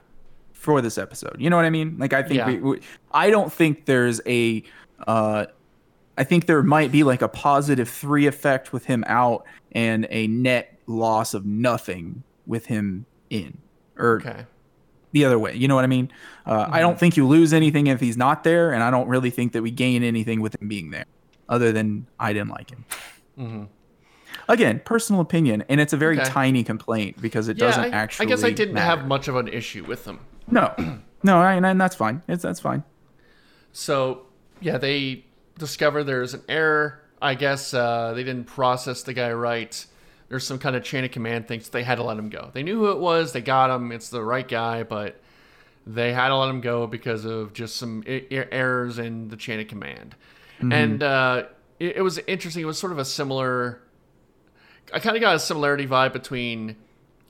[0.53, 1.37] for this episode.
[1.39, 1.97] You know what I mean?
[1.99, 2.47] Like, I think Yeah.
[2.47, 2.81] we, we,
[3.13, 4.63] I don't think there's a,
[5.07, 5.47] uh,
[6.19, 10.27] I think there might be like a positive three effect with him out and a
[10.27, 13.59] net loss of nothing with him in,
[13.99, 14.47] or Okay.
[15.13, 15.55] the other way.
[15.55, 16.11] You know what I mean?
[16.47, 19.31] Uh, I don't think you lose anything if he's not there, and I don't really
[19.31, 21.05] think that we gain anything with him being there,
[21.49, 23.69] other than I didn't like him.
[24.49, 26.29] Again, personal opinion, and it's a very Okay.
[26.29, 28.27] tiny complaint because it Yeah, doesn't I, actually.
[28.27, 28.87] I guess I didn't matter.
[28.99, 30.19] have much of an issue with them.
[30.51, 30.75] No,
[31.23, 32.23] no, and, and that's fine.
[32.27, 32.83] It's that's fine.
[33.73, 34.27] So
[34.61, 35.25] yeah, they
[35.59, 37.01] discover there's an error.
[37.23, 39.85] I guess uh, they didn't process the guy right.
[40.31, 42.51] There's some kind of chain of command thing, so they had to let him go.
[42.55, 43.33] They knew who it was.
[43.33, 43.93] They got him.
[43.93, 45.21] It's the right guy, but
[45.87, 49.61] they had to let him go because of just some I- errors in the chain
[49.61, 50.15] of command.
[50.61, 51.45] And uh,
[51.79, 52.63] it, it was interesting.
[52.63, 53.81] It was sort of a similar.
[54.95, 56.77] I kind of got a similarity vibe between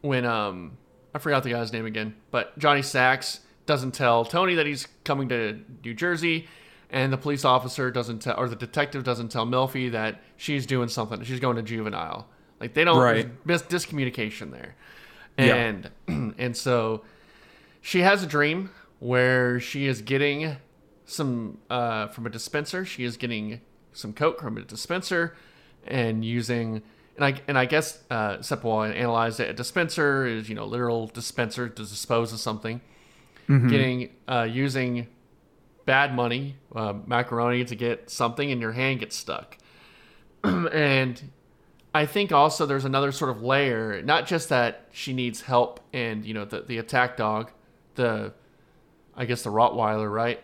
[0.03, 0.76] when um
[1.14, 5.28] I forgot the guy's name again, but Johnny Sachs doesn't tell Tony that he's coming
[5.28, 6.48] to New Jersey,
[6.90, 10.88] and the police officer doesn't tell, or the detective doesn't tell Melfi that she's doing
[10.88, 11.22] something.
[11.24, 12.28] She's going to juvenile.
[12.61, 13.28] Like they don't Right.
[13.46, 14.76] there's mis- discommunication there,
[15.38, 15.54] Yeah.
[15.54, 15.90] and
[16.38, 17.02] and so
[17.80, 20.56] she has a dream where she is getting
[21.06, 22.84] some uh, from a dispenser.
[22.84, 23.61] She is getting
[23.92, 25.34] some coke from a dispenser
[25.86, 26.82] and using
[27.16, 29.48] and I and I guess uh, Sepinwall analyzed it.
[29.50, 32.80] A dispenser is you know literal dispenser to dispose of something.
[33.48, 35.08] Getting uh, using
[35.86, 39.58] bad money, uh, macaroni to get something, and your hand gets stuck.
[40.44, 41.20] and
[41.93, 46.24] I think also there's another sort of layer, not just that she needs help, and
[46.24, 47.51] you know the the attack dog,
[47.97, 48.32] the
[49.16, 50.41] I guess the Rottweiler, right?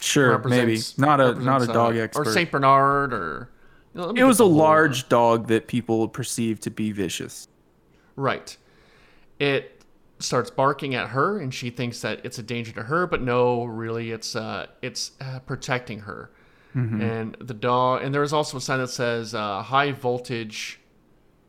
[0.00, 2.26] Sure, maybe not a not a dog uh, expert.
[2.26, 3.50] or Saint Bernard, or
[3.94, 7.48] you know, it was a large dog that people perceive to be vicious.
[8.16, 8.56] Right.
[9.38, 9.82] It
[10.18, 13.64] starts barking at her, and she thinks that it's a danger to her, but no,
[13.64, 16.30] really, it's uh, it's uh, protecting her.
[16.74, 17.00] Mm-hmm.
[17.00, 20.78] And the dog, and there is also a sign that says uh, high voltage,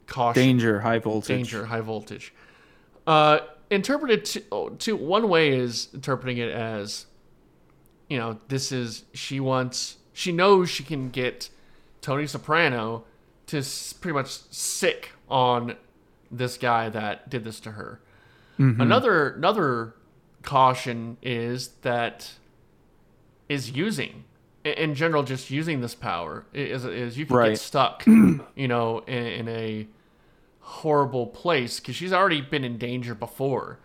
[0.07, 1.27] caution, Danger, high voltage.
[1.27, 2.33] danger, high voltage.
[3.05, 7.05] Uh, interpreted to, to one way is interpreting it as,
[8.09, 11.49] you know, this is she wants, she knows she can get
[12.01, 13.03] Tony Soprano
[13.47, 13.63] to
[13.99, 15.75] pretty much sick on
[16.31, 17.99] this guy that did this to her.
[18.57, 19.95] Another another
[20.43, 22.33] caution is that
[23.49, 24.23] is using
[24.63, 27.49] in- general just using this power is is you can Right.
[27.49, 29.87] get stuck, you know, in, in a
[30.59, 33.79] horrible place because she's already been in danger before,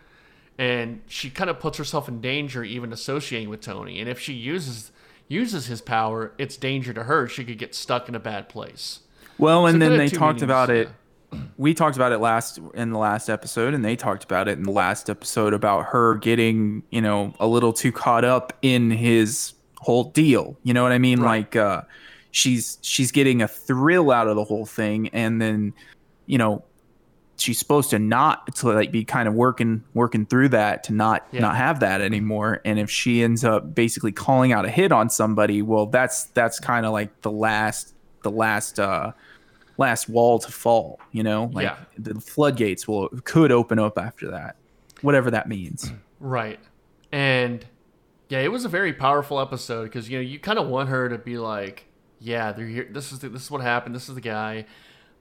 [0.59, 4.01] and she kind of puts herself in danger even associating with Tony.
[4.01, 4.93] And if she uses
[5.29, 7.27] uses his power, it's danger to her.
[7.27, 9.01] She could get stuck in a bad place.
[9.39, 10.89] Well, and So then they talked about it.
[10.89, 10.93] yeah.
[11.59, 14.62] We talked about it last in the last episode, and they talked about it in
[14.62, 19.53] the last episode about her getting, you know, a little too caught up in his
[19.87, 20.57] whole deal.
[20.64, 21.20] You know what I mean?
[21.20, 21.39] Right.
[21.39, 21.82] Like, uh,
[22.32, 25.72] she's she's getting a thrill out of the whole thing, and then,
[26.26, 26.64] you know,
[27.39, 31.26] she's supposed to not to like be kind of working working through that to not
[31.32, 31.41] Yeah.
[31.43, 32.61] not have that anymore.
[32.64, 36.59] And if she ends up basically calling out a hit on somebody, well, that's that's
[36.59, 39.12] kind of like the last the last uh
[39.78, 41.76] last wall to fall you know like Yeah.
[41.99, 44.57] the floodgates will could open up after that
[45.03, 46.59] whatever that means Right.
[47.12, 47.64] And
[48.29, 51.09] yeah, it was a very powerful episode because you know you kind of want her
[51.09, 51.87] to be like,
[52.20, 52.89] yeah, they're here.
[52.91, 53.95] This is the, this is what happened.
[53.95, 54.66] This is the guy.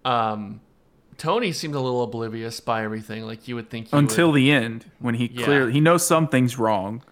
[0.03, 0.61] Um,
[1.17, 3.23] Tony seemed a little oblivious by everything.
[3.25, 4.37] Like you would think he until would.
[4.37, 5.45] the end when he Yeah.
[5.45, 7.03] clearly he knows something's wrong.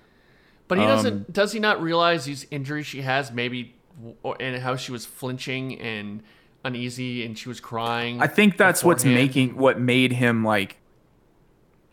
[0.68, 1.34] But he Um, doesn't.
[1.34, 3.32] Does he not realize these injuries she has?
[3.32, 3.76] Maybe,
[4.24, 6.24] or, and how she was flinching and
[6.66, 8.22] uneasy, and she was crying.
[8.22, 10.78] I think that's what's making what made him like,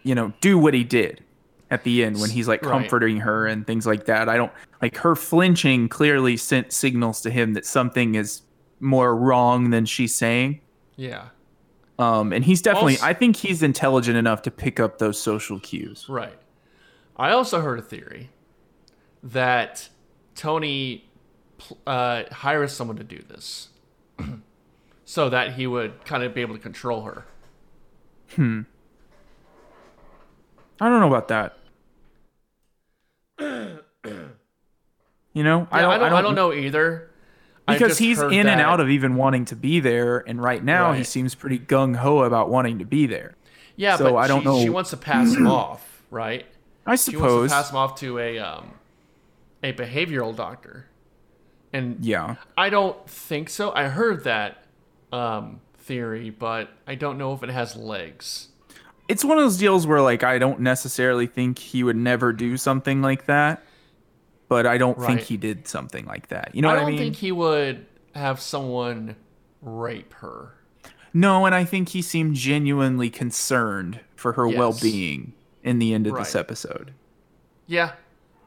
[0.02, 1.22] you know, do what he did
[1.70, 2.70] at the end when he's like Right.
[2.80, 4.28] comforting her and things like that.
[4.28, 4.52] I don't
[4.82, 8.42] like her flinching clearly sent signals to him that something is
[8.80, 10.60] more wrong than she's saying.
[10.96, 11.28] Yeah.
[11.98, 15.60] Um, and he's definitely, Also- I think he's intelligent enough to pick up those social
[15.60, 16.06] cues.
[16.08, 16.38] Right.
[17.16, 18.30] I also heard a theory
[19.22, 19.90] that
[20.34, 21.06] Tony
[21.86, 23.68] uh, hires someone to do this,
[25.04, 27.26] so that he would kind of be able to control her.
[28.34, 28.62] Hmm.
[30.80, 31.58] I don't know about that.
[35.32, 36.02] You know, I don't.
[36.02, 37.08] I don't, know either.
[37.68, 41.04] Because he's in and out of even wanting to be there, and right now he
[41.04, 43.36] seems pretty gung ho about wanting to be there.
[43.76, 44.60] Yeah, so but I don't she, know.
[44.60, 46.46] She wants to pass him off, right?
[46.84, 47.50] I She wants suppose.
[47.50, 48.72] to pass him off to a um,
[49.62, 50.86] a behavioral doctor,
[51.72, 53.72] and yeah, I don't think so.
[53.72, 54.64] I heard that
[55.12, 58.48] um, theory, but I don't know if it has legs.
[59.10, 62.56] It's one of those deals where like I don't necessarily think he would never do
[62.56, 63.62] something like that,
[64.48, 66.54] but I don't think he did something like that.
[66.54, 66.98] You know I what don't I mean?
[66.98, 69.16] think he would have someone
[69.62, 70.54] rape her.
[71.12, 74.56] No, and I think he seemed genuinely concerned for her Yes.
[74.58, 75.32] well-being
[75.64, 76.92] in the end of this episode.
[77.66, 77.92] Yeah,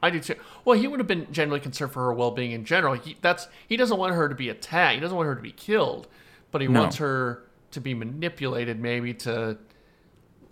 [0.02, 0.36] I do too.
[0.64, 2.94] Well, he would have been genuinely concerned for her well-being in general.
[2.94, 4.96] He that's he doesn't want her to be attacked.
[4.96, 6.08] He doesn't want her to be killed,
[6.52, 6.82] but he No.
[6.82, 9.58] wants her to be manipulated, maybe to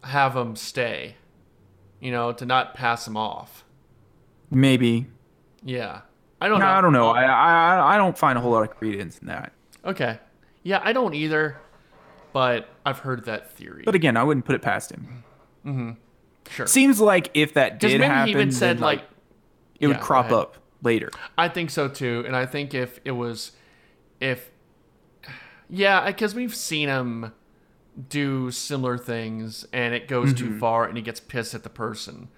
[0.03, 1.15] have him stay.
[1.99, 3.63] You know, to not pass him off.
[4.49, 5.05] Maybe.
[5.63, 6.01] Yeah,
[6.41, 6.71] I don't No, know.
[6.71, 7.09] I don't know.
[7.09, 9.53] I, I I don't find a whole lot of credence in that.
[9.85, 10.19] Okay.
[10.63, 11.57] Yeah, I don't either,
[12.33, 13.83] but I've heard that theory.
[13.85, 15.23] But again, I wouldn't put it past him.
[15.65, 15.91] Mm-hmm.
[16.49, 16.67] Sure.
[16.67, 19.03] Seems like if that did maybe happen, he even said then, like,
[19.79, 21.11] it would Yeah, go crop up later.
[21.37, 23.51] I think so too, and I think if it was,
[24.19, 24.49] if,
[25.69, 27.31] yeah, because we've seen him
[28.09, 32.29] do similar things, and it goes too far, and he gets pissed at the person,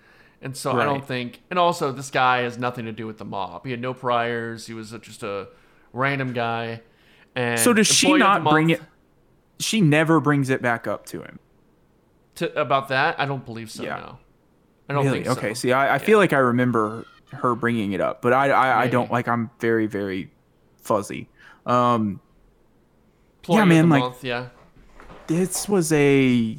[0.41, 1.05] and so I don't Mm-hmm.
[1.07, 1.41] Think.
[1.49, 3.65] And also, this guy has nothing to do with the mob.
[3.65, 4.67] He had no priors.
[4.67, 5.49] He was just a
[5.93, 6.81] random guy.
[7.35, 8.81] And So does she employee of the not bring it?
[9.59, 11.39] She never brings it back up to him.
[12.35, 13.19] to about that?
[13.19, 13.83] I don't believe so.
[13.83, 13.97] Yeah.
[13.99, 14.19] No,
[14.89, 15.23] I don't Really?
[15.23, 15.39] think so.
[15.39, 15.53] Okay.
[15.53, 18.87] See, I, I feel like I remember her bringing it up, but I I, I
[18.87, 19.27] don't like.
[19.27, 20.31] I'm very very
[20.77, 21.29] fuzzy.
[21.65, 22.19] Um,
[23.41, 24.49] Employee of man, like- month, yeah.
[25.27, 26.57] This was a.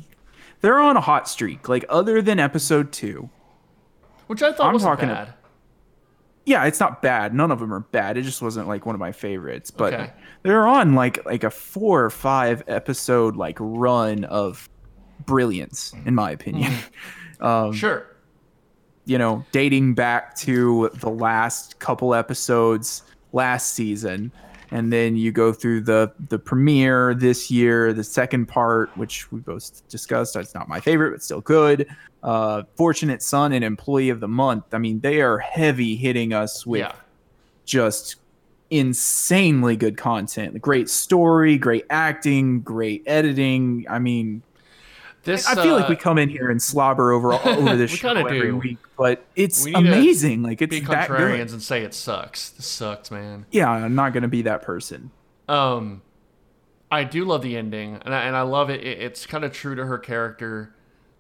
[0.61, 1.69] They're on a hot streak.
[1.69, 3.29] Like other than episode two,
[4.29, 5.35] Which I thought I'm wasn't talking- bad.
[6.47, 7.35] yeah, it's not bad.
[7.35, 8.17] None of them are bad.
[8.17, 9.71] It just wasn't like one of my favorites.
[9.71, 10.13] But Okay.
[10.43, 14.69] they're on like like a four or five episode like run of
[15.27, 16.73] brilliance, in my opinion.
[17.41, 18.07] um, Sure.
[19.05, 23.03] you know, dating back to the last couple episodes
[23.33, 24.33] last season.
[24.75, 29.39] And then you go through the the premiere this year, the second part, which we
[29.39, 30.35] both discussed.
[30.35, 31.87] It's not my favorite, but still good.
[32.25, 34.75] Uh, Fortunate Son and Employee of the Month.
[34.75, 36.93] I mean, they are heavy hitting us with Yeah.
[37.65, 38.17] just
[38.71, 40.61] insanely good content.
[40.61, 43.87] Great story, great acting, great editing.
[43.89, 44.43] I mean,
[45.25, 48.11] This I feel like uh, we come in here and slobber over over this show
[48.11, 48.57] every do.
[48.59, 50.43] week, but it's We amazing.
[50.43, 51.53] Like it's be that contrarians good.
[51.55, 52.51] and say it sucks.
[52.51, 53.47] This sucks, man.
[53.51, 55.11] Yeah, I'm not gonna be that person.
[55.49, 56.03] Um,
[56.91, 58.83] I do love the ending, and I, and I love it.
[58.83, 60.75] it it's kind of true to her character.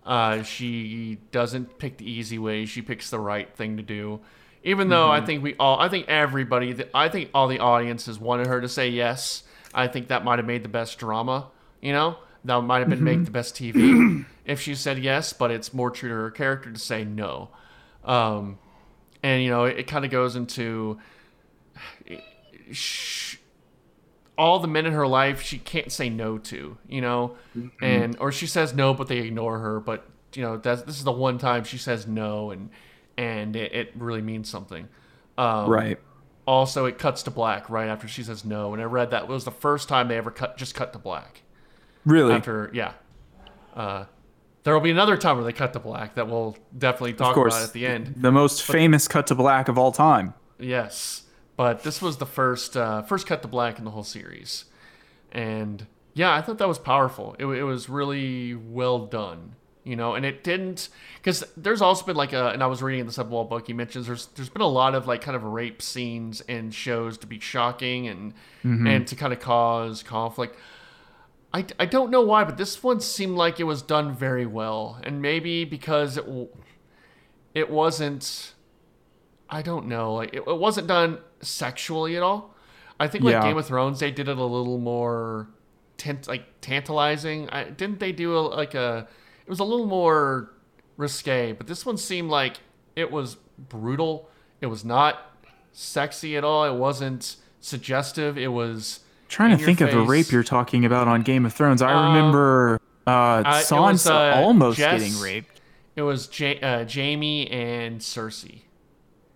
[0.04, 2.66] Uh, she doesn't pick the easy way.
[2.66, 4.20] She picks the right thing to do.
[4.62, 5.22] Even though Mm-hmm.
[5.22, 8.68] I think we all, I think everybody, I think all the audiences wanted her to
[8.68, 9.42] say yes.
[9.74, 11.48] I think that might have made the best drama.
[11.82, 13.04] You know, that might have been Mm-hmm.
[13.04, 15.32] make the best TV if she said yes.
[15.32, 17.48] But it's more true to her character to say no.
[18.04, 18.58] Um,
[19.22, 20.98] and you know, it, it kind of goes into
[22.70, 23.36] sh-
[24.36, 27.36] all the men in her life she can't say no to, you know,
[27.80, 29.80] and or she says no, but they ignore her.
[29.80, 32.70] But you know, that's this is the one time she says no, and
[33.16, 34.88] and it, it really means something.
[35.38, 35.98] Um, Right.
[36.46, 39.44] Also, it cuts to black right after she says no, and I read that was
[39.44, 41.40] the first time they ever cut just cut to black
[42.04, 42.34] Really.
[42.34, 42.92] after yeah.
[43.74, 44.04] Uh,
[44.64, 47.34] there will be another time where they cut to black that we'll definitely talk of
[47.34, 47.54] course.
[47.54, 48.14] about at the end.
[48.16, 50.34] The most famous cut to black of all time.
[50.58, 51.22] Yes,
[51.56, 54.64] but this was the first uh, first cut to black in the whole series,
[55.32, 57.36] and yeah, I thought that was powerful.
[57.38, 62.16] It, it was really well done, you know, and it didn't because there's also been
[62.16, 63.66] like a and I was reading in the subwall book.
[63.66, 67.18] He mentions there's there's been a lot of like kind of rape scenes in shows
[67.18, 68.32] to be shocking and
[68.62, 70.56] and to kind of cause conflict.
[71.54, 74.98] I, I don't know why, but this one seemed like it was done very well,
[75.04, 76.26] and maybe because it
[77.54, 78.54] it wasn't.
[79.48, 82.56] I don't know, like it, it wasn't done sexually at all.
[82.98, 83.42] I think like Yeah.
[83.42, 85.48] Game of Thrones, they did it a little more,
[85.96, 87.48] tent, like tantalizing.
[87.50, 89.06] I, didn't they do a, like a?
[89.46, 90.50] It was a little more
[90.96, 92.56] risque, but this one seemed like
[92.96, 94.28] it was brutal.
[94.60, 95.36] It was not
[95.72, 96.64] sexy at all.
[96.64, 98.36] It wasn't suggestive.
[98.36, 99.00] It was
[99.34, 101.82] trying to think of the rape you're talking about on Game of Thrones.
[101.82, 103.64] I Um, remember uh, uh, it was,
[104.04, 105.60] Sansa uh, almost Jess- getting raped.
[105.96, 108.62] It was ja- uh, Jaime and Cersei.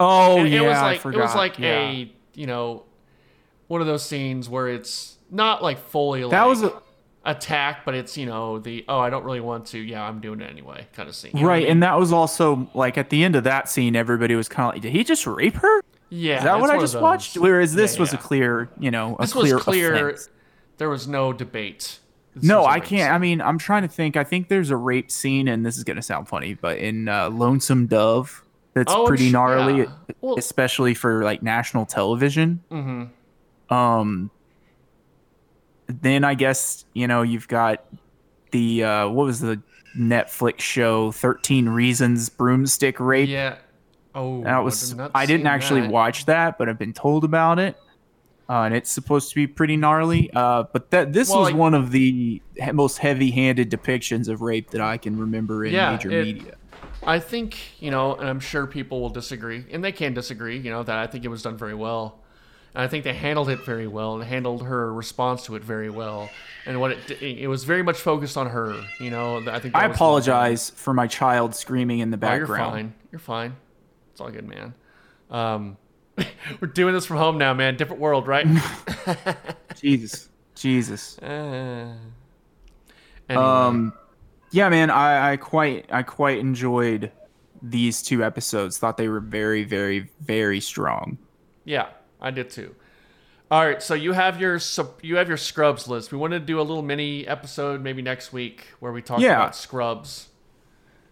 [0.01, 1.18] Oh And yeah, it was I like forgot.
[1.18, 1.80] it was like yeah.
[1.90, 2.84] a you know
[3.66, 6.72] one of those scenes where it's not like fully that like was a,
[7.24, 10.40] attack, but it's you know the oh I don't really want to yeah I'm doing
[10.40, 11.32] it anyway kind of scene.
[11.32, 11.72] What I right, mean?
[11.72, 14.74] and that was also like at the end of that scene, everybody was kind of
[14.76, 17.36] like, "Did he just rape her?" Yeah, Is that what I just watched?
[17.36, 18.18] Whereas this Yeah, was yeah.
[18.18, 20.09] a clear, you know, a This clear, was clear.
[20.09, 20.28] offense.
[20.78, 21.98] There was no debate.
[22.34, 23.12] This No, I can't.
[23.12, 24.16] I mean, I'm trying to think.
[24.16, 27.30] I think there's a rape scene, and this is gonna sound funny, but in uh,
[27.30, 28.44] Lonesome Dove,
[28.74, 29.84] that's Oh, pretty gnarly, yeah.
[30.20, 32.62] Well- especially for like national television.
[32.70, 33.74] Mm-hmm.
[33.74, 34.30] Um,
[35.88, 37.84] then I guess you know you've got
[38.52, 39.61] the uh, what was the
[39.98, 43.28] Netflix show Thirteen Reasons Broomstick Rape.
[43.28, 43.56] Yeah.
[44.14, 45.90] Oh, that was I didn't actually that.
[45.90, 47.76] watch that, but I've been told about it.
[48.50, 50.30] Uh, and it's supposed to be pretty gnarly.
[50.34, 52.40] Uh, but that this Well, was one of the
[52.72, 56.54] most heavy-handed depictions of rape that I can remember in Yeah, major it- media.
[57.06, 60.70] I think, you know, and I'm sure people will disagree, and they can disagree, you
[60.70, 62.18] know, that I think it was done very well.
[62.74, 65.90] And I think they handled it very well and handled her response to it very
[65.90, 66.28] well.
[66.66, 69.42] And what it it was very much focused on her, you know.
[69.48, 72.94] I think I apologize for my child screaming in the Oh, you're fine.
[73.12, 73.56] You're fine.
[74.18, 74.74] It's all good, man.
[75.30, 75.76] Um,
[76.60, 77.76] we're doing this from home now, man.
[77.76, 78.44] Different world, right?
[79.76, 81.16] Jesus, Jesus.
[81.20, 81.94] uh,
[83.28, 83.44] anyway.
[83.44, 83.92] Um,
[84.50, 87.12] yeah, man, I, I quite I quite enjoyed
[87.62, 88.76] these two episodes.
[88.76, 91.18] Thought they were very, very, very strong.
[91.64, 91.86] Yeah,
[92.20, 92.74] I did too.
[93.52, 94.58] All right, so you have your
[95.00, 96.10] you have your Scrubs list.
[96.10, 99.36] We wanted to do a little mini episode maybe next week where we talk Yeah.
[99.36, 100.26] about Scrubs.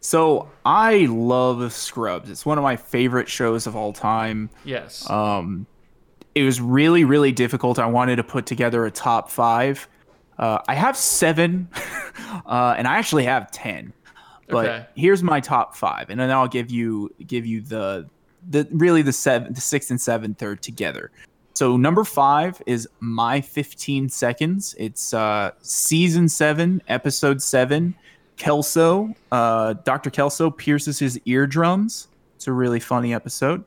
[0.07, 2.31] So I love Scrubs.
[2.31, 4.51] It's one of my favorite shows of all time.
[4.65, 5.11] Yes.
[5.11, 5.67] Um,
[6.37, 7.81] it was really, really difficult.
[7.81, 9.89] I wanted to put together a top five.
[10.39, 11.69] Uh, I have seven,
[12.47, 13.93] uh, and I actually have ten.
[14.49, 14.87] But Okay.
[14.95, 18.09] here's my top five, and then I'll give you give you the
[18.49, 21.11] the really the seven, the sixth and seventh are together.
[21.55, 24.77] So number five is my 15 seconds.
[24.79, 27.97] It's uh, season seven, episode seven.
[28.37, 30.11] Kelso, uh, Dr.
[30.11, 32.09] Kelso pierces his eardrums.
[32.37, 33.65] It's a really funny episode.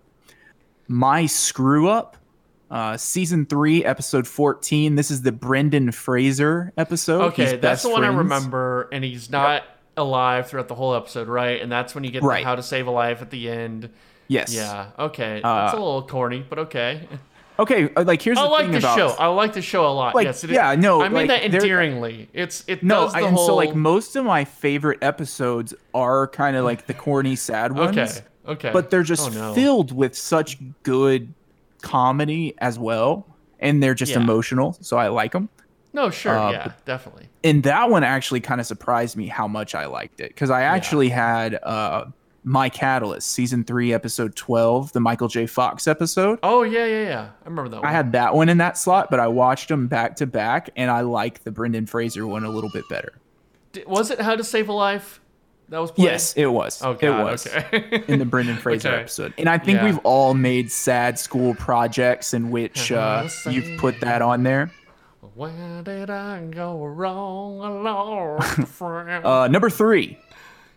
[0.87, 2.17] My Screw Up,
[2.71, 4.95] uh, season three, episode 14.
[4.95, 7.21] This is the Brendan Fraser episode.
[7.33, 9.63] okay, He's that's the one I remember, and he's not
[9.97, 11.61] alive throughout the whole episode, right?
[11.61, 12.41] And that's when you get Right.
[12.41, 13.89] the how to save a life at the end.
[14.27, 14.53] Yes.
[14.53, 14.91] Yeah.
[14.97, 15.41] Okay.
[15.43, 17.07] Uh, That's a little corny, but okay.
[17.59, 19.07] Okay, uh, like here's I the like thing the about show.
[19.19, 20.15] I like the show a lot.
[20.15, 20.43] Like, yes.
[20.45, 22.29] It yeah, no, I mean like, that endearingly.
[22.33, 23.47] It's it No, does the I, and whole.
[23.47, 27.97] so like most of my favorite episodes are kind of like the corny, sad ones.
[27.97, 28.11] Okay.
[28.47, 28.71] Okay.
[28.71, 29.53] But they're just Oh, no.
[29.53, 31.33] filled with such good
[31.81, 33.25] comedy as well,
[33.59, 34.19] and they're just Yeah.
[34.21, 34.77] emotional.
[34.81, 35.49] So I like them.
[35.91, 36.37] No, sure.
[36.37, 37.27] uh, yeah, definitely.
[37.43, 40.61] And that one actually kind of surprised me how much I liked it because I
[40.61, 42.05] actually had uh,
[42.43, 45.45] my Catalyst season three, episode twelve, the Michael J.
[45.45, 46.39] Fox episode.
[46.43, 47.29] Oh yeah, yeah, yeah.
[47.43, 47.85] I remember that one.
[47.89, 50.89] I had that one in that slot, but I watched them back to back, and
[50.89, 53.13] I like the Brendan Fraser one a little bit better.
[53.73, 55.19] Di- Was it How to Save a Life?
[55.69, 56.05] That was played?
[56.05, 56.81] Yes, it was.
[56.81, 58.03] Oh it was Okay.
[58.07, 59.01] in the Brendan Fraser Okay.
[59.01, 59.85] episode, and I think Yeah.
[59.85, 64.71] we've all made sad school projects in which uh, Uh-huh, you've put that on there.
[65.35, 69.23] Where did I go wrong, along, friend?
[69.25, 70.17] Uh, number three.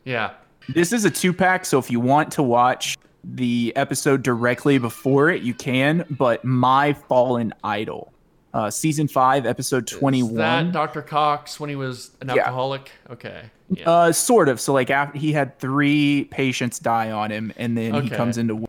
[0.04, 0.32] yeah.
[0.68, 5.30] This is a two pack, so if you want to watch the episode directly before
[5.30, 6.04] it, you can.
[6.10, 8.12] But My Fallen Idol,
[8.54, 10.72] uh, season five, episode Is twenty that.
[10.72, 11.02] Dr.
[11.02, 12.36] Cox when he was an Yeah.
[12.38, 12.90] alcoholic?
[13.10, 13.42] Okay.
[13.70, 13.88] Yeah.
[13.88, 14.60] Uh, sort of.
[14.60, 18.66] So like, after he had three patients die on him, and then he comes into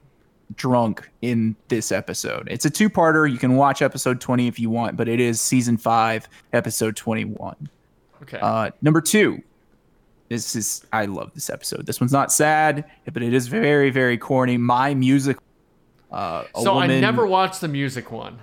[0.56, 2.48] drunk in this episode.
[2.52, 3.30] It's a two parter.
[3.30, 7.26] You can watch episode twenty if you want, but it is season five, episode twenty
[7.26, 7.70] one.
[8.22, 8.40] okay.
[8.40, 9.42] Uh, number two.
[10.30, 11.86] This is I love this episode.
[11.86, 14.58] This one's not sad, but it is very very corny.
[14.58, 15.38] My music.
[16.12, 18.40] Uh, so I never watched the music one.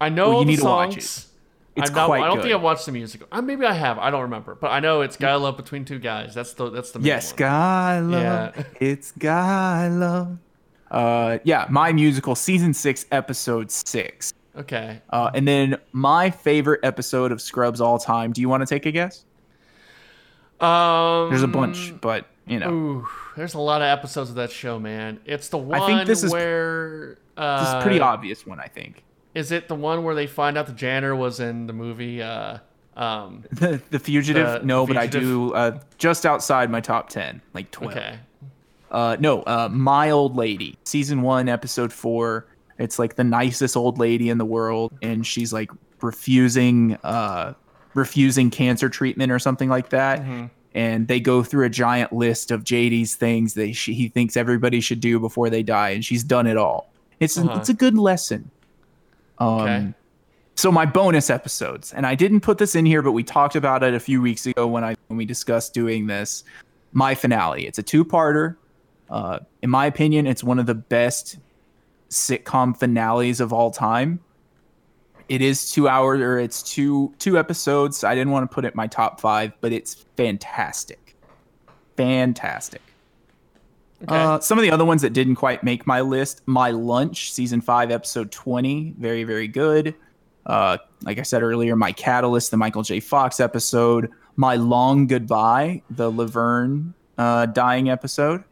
[0.00, 1.28] I know Well, you the need to watch songs.
[1.74, 2.42] It's I, know, quite I don't good.
[2.42, 3.22] think I've watched the music.
[3.32, 3.98] Uh, maybe I have.
[3.98, 4.54] I don't remember.
[4.56, 6.34] But I know it's Guy Love Between Two Guys.
[6.34, 7.38] That's the that's the main Yes, one.
[7.38, 8.56] guy love.
[8.56, 8.62] Yeah.
[8.80, 10.36] It's guy love.
[10.90, 14.34] Uh, yeah, my musical season six, episode six.
[14.54, 15.00] Okay.
[15.08, 18.32] Uh, and then my favorite episode of Scrubs all time.
[18.32, 19.24] Do you want to take a guess?
[20.62, 24.50] Um, There's a bunch, but you know, Ooh, there's a lot of episodes of that
[24.50, 25.20] show, man.
[25.24, 28.60] It's the one I think this is- where uh, this is pretty obvious one.
[28.60, 29.02] I think
[29.34, 32.22] Is it the one where they find out the janitor was in the movie?
[32.22, 32.58] Uh,
[32.96, 34.60] um, the, the fugitive.
[34.60, 37.96] The no, but I do uh, just outside my top ten, like twelve.
[37.96, 38.18] okay.
[38.90, 42.46] Uh, no, uh, my old lady, season one, episode four.
[42.78, 45.70] It's like the nicest old lady in the world, and she's like
[46.02, 47.54] refusing, uh,
[47.94, 50.20] refusing cancer treatment or something like that.
[50.20, 50.46] Mm-hmm.
[50.74, 54.80] And they go through a giant list of JD's things that she, he thinks everybody
[54.80, 56.90] should do before they die, and she's done it all.
[57.20, 57.58] It's Uh-huh.
[57.58, 58.50] it's a good lesson.
[59.38, 59.94] Um, Okay.
[60.54, 63.82] so my bonus episodes, and I didn't put this in here, but we talked about
[63.82, 66.42] it a few weeks ago when I when we discussed doing this.
[66.94, 67.66] My finale.
[67.66, 68.56] It's a two-parter.
[69.10, 71.38] Uh, in my opinion, it's one of the best
[72.10, 74.20] sitcom finales of all time.
[75.28, 78.04] It is two hours, or it's two two episodes.
[78.04, 81.16] I didn't want to put it in my top five, but it's fantastic,
[81.96, 82.82] fantastic.
[84.04, 84.16] Okay.
[84.16, 87.60] Uh, some of the other ones that didn't quite make my list, My Lunch, season
[87.60, 89.94] five, episode 20, very, very good.
[90.44, 92.98] Uh, like I said earlier, My Catalyst, the Michael J.
[92.98, 94.10] Fox episode.
[94.34, 98.42] My Long Goodbye, the Laverne uh, dying episode.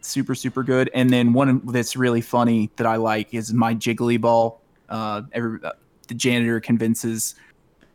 [0.00, 0.90] Super, super good.
[0.94, 4.60] And then one that's really funny that I like is My Jiggly Ball.
[4.88, 5.72] Uh, every, uh,
[6.08, 7.34] the janitor convinces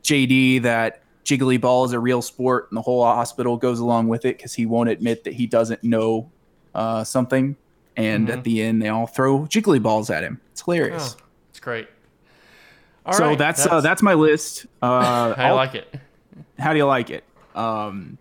[0.03, 4.25] JD that Jiggly Ball is a real sport, and the whole hospital goes along with
[4.25, 6.29] it because he won't admit that he doesn't know
[6.73, 7.55] uh, something.
[7.97, 8.33] And Mhm.
[8.33, 10.39] at the end, they all throw Jiggly Balls at him.
[10.53, 11.17] It's hilarious.
[11.19, 11.87] Oh, it's great.
[13.05, 14.65] All so right, that's uh, that's my list.
[14.81, 14.85] Uh,
[15.37, 15.93] I I'll- like it.
[16.57, 17.23] how do you like it?
[17.55, 18.17] Um,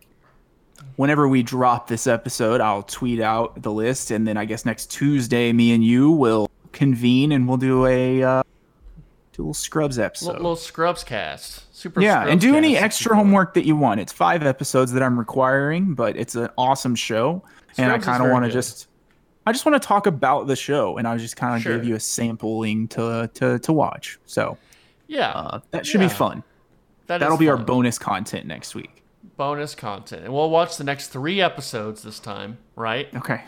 [0.97, 4.91] whenever we drop this episode, I'll tweet out the list, and then I guess next
[4.91, 8.43] Tuesday, me and you will convene and we'll do a uh,
[9.33, 10.27] do a little Scrubs episode.
[10.27, 11.75] Little, little Scrubs cast.
[11.75, 12.01] Super.
[12.01, 14.01] yeah, and Scrubs do any extra homework that you want.
[14.01, 17.43] It's five episodes that I'm requiring, but it's an awesome show,
[17.79, 18.87] and I kind of want to just.
[19.47, 21.77] I just want to talk about the show, and I just kind of Sure.
[21.77, 24.19] give you a sampling to to to watch.
[24.27, 24.59] So
[25.09, 26.09] Yeah, uh, that should Yeah.
[26.09, 26.43] be fun.
[27.07, 29.03] that is That'll be our bonus content next week.
[29.37, 33.09] bonus content, and we'll watch the next three episodes this time, right?
[33.17, 33.43] Okay.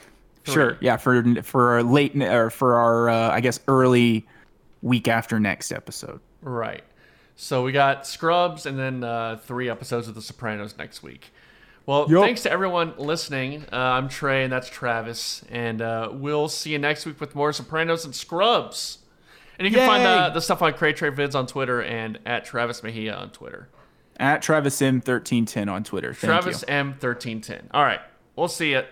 [0.44, 0.54] Three.
[0.54, 0.78] Sure.
[0.80, 0.96] Yeah.
[0.96, 4.26] For for our late or for our uh, I guess early
[4.82, 6.20] week after next episode.
[6.42, 6.82] Right.
[7.36, 11.32] So we got Scrubs and then uh, three episodes of The Sopranos next week.
[11.86, 12.22] Well, Yup.
[12.24, 13.64] thanks to everyone listening.
[13.72, 17.52] Uh, I'm Trey, and that's Travis, and uh, we'll see you next week with more
[17.52, 18.98] Sopranos and Scrubs.
[19.58, 20.28] And you can find Yay!
[20.28, 23.68] the, the stuff on Cray Trey Vids on Twitter and at Travis Mejia on Twitter.
[24.16, 26.14] At Travis M thirteen ten on Twitter.
[26.14, 26.74] Thank Travis you.
[26.74, 27.62] M1310.
[27.72, 28.00] All right.
[28.36, 28.82] We'll see you.